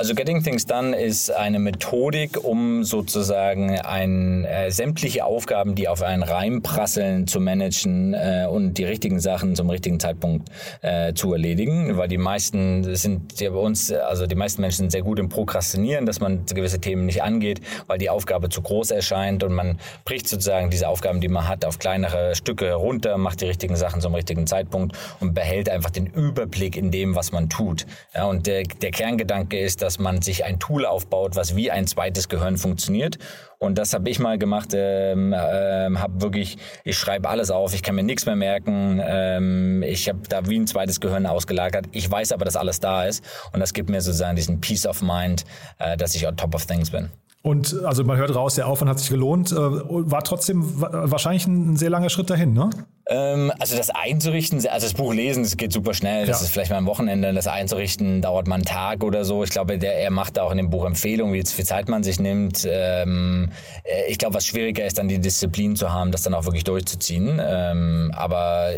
Also 0.00 0.14
Getting 0.14 0.42
Things 0.42 0.64
Done 0.64 0.96
ist 0.96 1.30
eine 1.30 1.58
Methodik, 1.58 2.42
um 2.42 2.84
sozusagen 2.84 3.78
ein, 3.80 4.46
äh, 4.46 4.70
sämtliche 4.70 5.26
Aufgaben, 5.26 5.74
die 5.74 5.88
auf 5.88 6.00
einen 6.00 6.22
Reim 6.22 6.62
prasseln, 6.62 7.26
zu 7.26 7.38
managen 7.38 8.14
äh, 8.14 8.46
und 8.50 8.78
die 8.78 8.84
richtigen 8.84 9.20
Sachen 9.20 9.54
zum 9.54 9.68
richtigen 9.68 10.00
Zeitpunkt 10.00 10.48
äh, 10.80 11.12
zu 11.12 11.34
erledigen. 11.34 11.98
Weil 11.98 12.08
die 12.08 12.16
meisten 12.16 12.94
sind 12.96 13.38
ja 13.42 13.50
bei 13.50 13.58
uns, 13.58 13.92
also 13.92 14.26
die 14.26 14.36
meisten 14.36 14.62
Menschen 14.62 14.78
sind 14.78 14.92
sehr 14.92 15.02
gut 15.02 15.18
im 15.18 15.28
Prokrastinieren, 15.28 16.06
dass 16.06 16.18
man 16.18 16.46
gewisse 16.46 16.80
Themen 16.80 17.04
nicht 17.04 17.22
angeht, 17.22 17.60
weil 17.86 17.98
die 17.98 18.08
Aufgabe 18.08 18.48
zu 18.48 18.62
groß 18.62 18.92
erscheint 18.92 19.44
und 19.44 19.52
man 19.52 19.78
bricht 20.06 20.28
sozusagen 20.28 20.70
diese 20.70 20.88
Aufgaben, 20.88 21.20
die 21.20 21.28
man 21.28 21.46
hat, 21.46 21.66
auf 21.66 21.78
kleinere 21.78 22.34
Stücke 22.34 22.72
runter, 22.72 23.18
macht 23.18 23.42
die 23.42 23.48
richtigen 23.48 23.76
Sachen 23.76 24.00
zum 24.00 24.14
richtigen 24.14 24.46
Zeitpunkt 24.46 24.96
und 25.20 25.34
behält 25.34 25.68
einfach 25.68 25.90
den 25.90 26.06
Überblick 26.06 26.78
in 26.78 26.90
dem, 26.90 27.16
was 27.16 27.32
man 27.32 27.50
tut. 27.50 27.84
Ja, 28.14 28.24
und 28.24 28.46
der, 28.46 28.62
der 28.62 28.92
Kerngedanke 28.92 29.58
ist, 29.60 29.82
dass 29.82 29.89
dass 29.90 29.98
man 29.98 30.22
sich 30.22 30.44
ein 30.44 30.60
Tool 30.60 30.86
aufbaut, 30.86 31.34
was 31.34 31.56
wie 31.56 31.72
ein 31.72 31.84
zweites 31.88 32.28
Gehirn 32.28 32.58
funktioniert. 32.58 33.18
Und 33.58 33.76
das 33.76 33.92
habe 33.92 34.08
ich 34.08 34.20
mal 34.20 34.38
gemacht. 34.38 34.68
Ähm, 34.72 35.34
ähm, 35.36 35.98
habe 35.98 36.20
wirklich, 36.20 36.58
ich 36.84 36.96
schreibe 36.96 37.28
alles 37.28 37.50
auf, 37.50 37.74
ich 37.74 37.82
kann 37.82 37.96
mir 37.96 38.04
nichts 38.04 38.24
mehr 38.24 38.36
merken. 38.36 39.02
Ähm, 39.04 39.82
ich 39.82 40.08
habe 40.08 40.20
da 40.28 40.46
wie 40.46 40.60
ein 40.60 40.68
zweites 40.68 41.00
Gehirn 41.00 41.26
ausgelagert. 41.26 41.86
Ich 41.90 42.08
weiß 42.08 42.30
aber, 42.30 42.44
dass 42.44 42.54
alles 42.54 42.78
da 42.78 43.04
ist. 43.04 43.24
Und 43.52 43.58
das 43.58 43.74
gibt 43.74 43.90
mir 43.90 44.00
sozusagen 44.00 44.36
diesen 44.36 44.60
Peace 44.60 44.86
of 44.86 45.02
Mind, 45.02 45.44
äh, 45.80 45.96
dass 45.96 46.14
ich 46.14 46.24
on 46.24 46.36
top 46.36 46.54
of 46.54 46.64
things 46.66 46.90
bin. 46.90 47.10
Und 47.42 47.74
also 47.84 48.04
man 48.04 48.18
hört 48.18 48.34
raus, 48.34 48.56
der 48.56 48.66
Aufwand 48.66 48.90
hat 48.90 48.98
sich 48.98 49.08
gelohnt. 49.08 49.50
Äh, 49.50 49.56
war 49.56 50.22
trotzdem 50.22 50.62
wahrscheinlich 50.76 51.46
ein 51.46 51.76
sehr 51.76 51.88
langer 51.88 52.10
Schritt 52.10 52.28
dahin, 52.28 52.52
ne? 52.52 52.68
Ähm, 53.08 53.50
also 53.58 53.78
das 53.78 53.88
einzurichten, 53.88 54.58
also 54.68 54.86
das 54.86 54.92
Buch 54.92 55.14
lesen, 55.14 55.42
das 55.42 55.56
geht 55.56 55.72
super 55.72 55.94
schnell. 55.94 56.26
Das 56.26 56.40
ja. 56.40 56.44
ist 56.44 56.52
vielleicht 56.52 56.70
mal 56.70 56.76
am 56.76 56.84
Wochenende. 56.84 57.32
Das 57.32 57.46
einzurichten 57.46 58.20
dauert 58.20 58.46
mal 58.46 58.56
einen 58.56 58.64
Tag 58.66 59.02
oder 59.02 59.24
so. 59.24 59.42
Ich 59.42 59.50
glaube, 59.50 59.78
der, 59.78 59.94
er 59.94 60.10
macht 60.10 60.38
auch 60.38 60.50
in 60.50 60.58
dem 60.58 60.68
Buch 60.68 60.84
Empfehlungen, 60.84 61.32
wie 61.32 61.42
viel 61.42 61.64
Zeit 61.64 61.88
man 61.88 62.02
sich 62.02 62.20
nimmt. 62.20 62.68
Ähm, 62.70 63.48
äh, 63.84 64.10
ich 64.10 64.18
glaube, 64.18 64.34
was 64.34 64.46
schwieriger 64.46 64.84
ist, 64.84 64.98
dann 64.98 65.08
die 65.08 65.18
Disziplin 65.18 65.76
zu 65.76 65.90
haben, 65.90 66.12
das 66.12 66.20
dann 66.20 66.34
auch 66.34 66.44
wirklich 66.44 66.64
durchzuziehen. 66.64 67.40
Ähm, 67.42 68.12
aber 68.14 68.72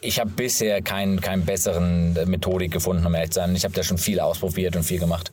ich 0.00 0.18
habe 0.18 0.30
bisher 0.30 0.82
keinen 0.82 1.20
keinen 1.20 1.44
besseren 1.44 2.18
Methodik 2.26 2.72
gefunden, 2.72 3.06
um 3.06 3.14
ehrlich 3.14 3.30
zu 3.30 3.40
sein. 3.40 3.54
Ich 3.54 3.64
habe 3.64 3.74
da 3.74 3.84
schon 3.84 3.98
viel 3.98 4.18
ausprobiert 4.18 4.74
und 4.74 4.82
viel 4.82 4.98
gemacht. 4.98 5.32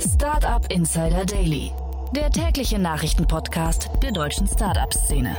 Startup 0.00 0.66
Insider 0.72 1.24
Daily 1.24 1.70
der 2.14 2.28
tägliche 2.30 2.78
Nachrichtenpodcast 2.78 3.88
der 4.02 4.10
deutschen 4.10 4.48
Startup-Szene. 4.48 5.36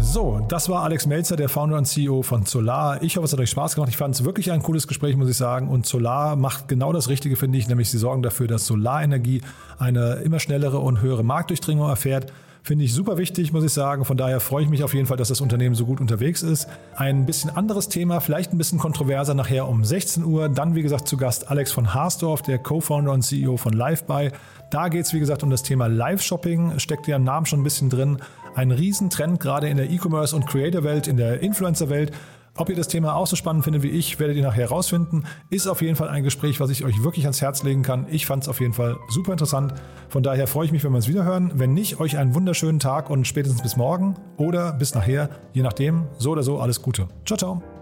So, 0.00 0.40
das 0.48 0.68
war 0.68 0.84
Alex 0.84 1.06
Melzer, 1.06 1.36
der 1.36 1.50
Founder 1.50 1.76
und 1.76 1.84
CEO 1.84 2.22
von 2.22 2.46
Solar. 2.46 3.02
Ich 3.02 3.16
hoffe, 3.16 3.26
es 3.26 3.32
hat 3.32 3.40
euch 3.40 3.50
Spaß 3.50 3.74
gemacht. 3.74 3.90
Ich 3.90 3.96
fand 3.98 4.14
es 4.14 4.24
wirklich 4.24 4.52
ein 4.52 4.62
cooles 4.62 4.86
Gespräch, 4.88 5.16
muss 5.16 5.28
ich 5.28 5.36
sagen. 5.36 5.68
Und 5.68 5.84
Solar 5.84 6.36
macht 6.36 6.68
genau 6.68 6.92
das 6.92 7.08
Richtige, 7.08 7.36
finde 7.36 7.58
ich, 7.58 7.68
nämlich 7.68 7.90
sie 7.90 7.98
sorgen 7.98 8.22
dafür, 8.22 8.46
dass 8.46 8.66
Solarenergie 8.66 9.42
eine 9.78 10.14
immer 10.24 10.38
schnellere 10.38 10.78
und 10.78 11.02
höhere 11.02 11.22
Marktdurchdringung 11.22 11.88
erfährt. 11.88 12.32
Finde 12.66 12.84
ich 12.84 12.92
super 12.92 13.16
wichtig, 13.16 13.52
muss 13.52 13.62
ich 13.62 13.72
sagen. 13.72 14.04
Von 14.04 14.16
daher 14.16 14.40
freue 14.40 14.64
ich 14.64 14.68
mich 14.68 14.82
auf 14.82 14.92
jeden 14.92 15.06
Fall, 15.06 15.16
dass 15.16 15.28
das 15.28 15.40
Unternehmen 15.40 15.76
so 15.76 15.86
gut 15.86 16.00
unterwegs 16.00 16.42
ist. 16.42 16.66
Ein 16.96 17.24
bisschen 17.24 17.48
anderes 17.48 17.88
Thema, 17.88 18.18
vielleicht 18.18 18.52
ein 18.52 18.58
bisschen 18.58 18.80
kontroverser 18.80 19.34
nachher 19.34 19.68
um 19.68 19.84
16 19.84 20.24
Uhr. 20.24 20.48
Dann, 20.48 20.74
wie 20.74 20.82
gesagt, 20.82 21.06
zu 21.06 21.16
Gast 21.16 21.48
Alex 21.48 21.70
von 21.70 21.94
Haasdorf, 21.94 22.42
der 22.42 22.58
Co-Founder 22.58 23.12
und 23.12 23.22
CEO 23.22 23.56
von 23.56 23.72
LiveBuy. 23.72 24.32
Da 24.70 24.88
geht 24.88 25.04
es, 25.04 25.14
wie 25.14 25.20
gesagt, 25.20 25.44
um 25.44 25.50
das 25.50 25.62
Thema 25.62 25.86
Live-Shopping. 25.86 26.80
Steckt 26.80 27.06
ja 27.06 27.14
im 27.14 27.22
Namen 27.22 27.46
schon 27.46 27.60
ein 27.60 27.62
bisschen 27.62 27.88
drin. 27.88 28.18
Ein 28.56 28.72
Riesentrend 28.72 29.38
gerade 29.38 29.68
in 29.68 29.76
der 29.76 29.88
E-Commerce- 29.88 30.34
und 30.34 30.48
Creator-Welt, 30.48 31.06
in 31.06 31.18
der 31.18 31.38
Influencer-Welt. 31.42 32.10
Ob 32.56 32.70
ihr 32.70 32.76
das 32.76 32.88
Thema 32.88 33.14
auch 33.14 33.26
so 33.26 33.36
spannend 33.36 33.64
findet 33.64 33.82
wie 33.82 33.90
ich, 33.90 34.18
werdet 34.18 34.36
ihr 34.36 34.42
nachher 34.42 34.68
herausfinden. 34.68 35.24
Ist 35.50 35.66
auf 35.66 35.82
jeden 35.82 35.96
Fall 35.96 36.08
ein 36.08 36.24
Gespräch, 36.24 36.58
was 36.60 36.70
ich 36.70 36.84
euch 36.84 37.02
wirklich 37.02 37.24
ans 37.26 37.42
Herz 37.42 37.62
legen 37.62 37.82
kann. 37.82 38.06
Ich 38.10 38.26
fand 38.26 38.44
es 38.44 38.48
auf 38.48 38.60
jeden 38.60 38.72
Fall 38.72 38.96
super 39.08 39.32
interessant. 39.32 39.74
Von 40.08 40.22
daher 40.22 40.46
freue 40.46 40.66
ich 40.66 40.72
mich, 40.72 40.82
wenn 40.82 40.92
wir 40.92 40.96
uns 40.96 41.08
wieder 41.08 41.24
hören. 41.24 41.52
Wenn 41.54 41.74
nicht, 41.74 42.00
euch 42.00 42.16
einen 42.16 42.34
wunderschönen 42.34 42.78
Tag 42.78 43.10
und 43.10 43.26
spätestens 43.26 43.62
bis 43.62 43.76
morgen 43.76 44.16
oder 44.36 44.72
bis 44.72 44.94
nachher, 44.94 45.28
je 45.52 45.62
nachdem. 45.62 46.04
So 46.18 46.30
oder 46.30 46.42
so, 46.42 46.58
alles 46.58 46.80
Gute. 46.80 47.08
Ciao, 47.24 47.36
ciao. 47.36 47.75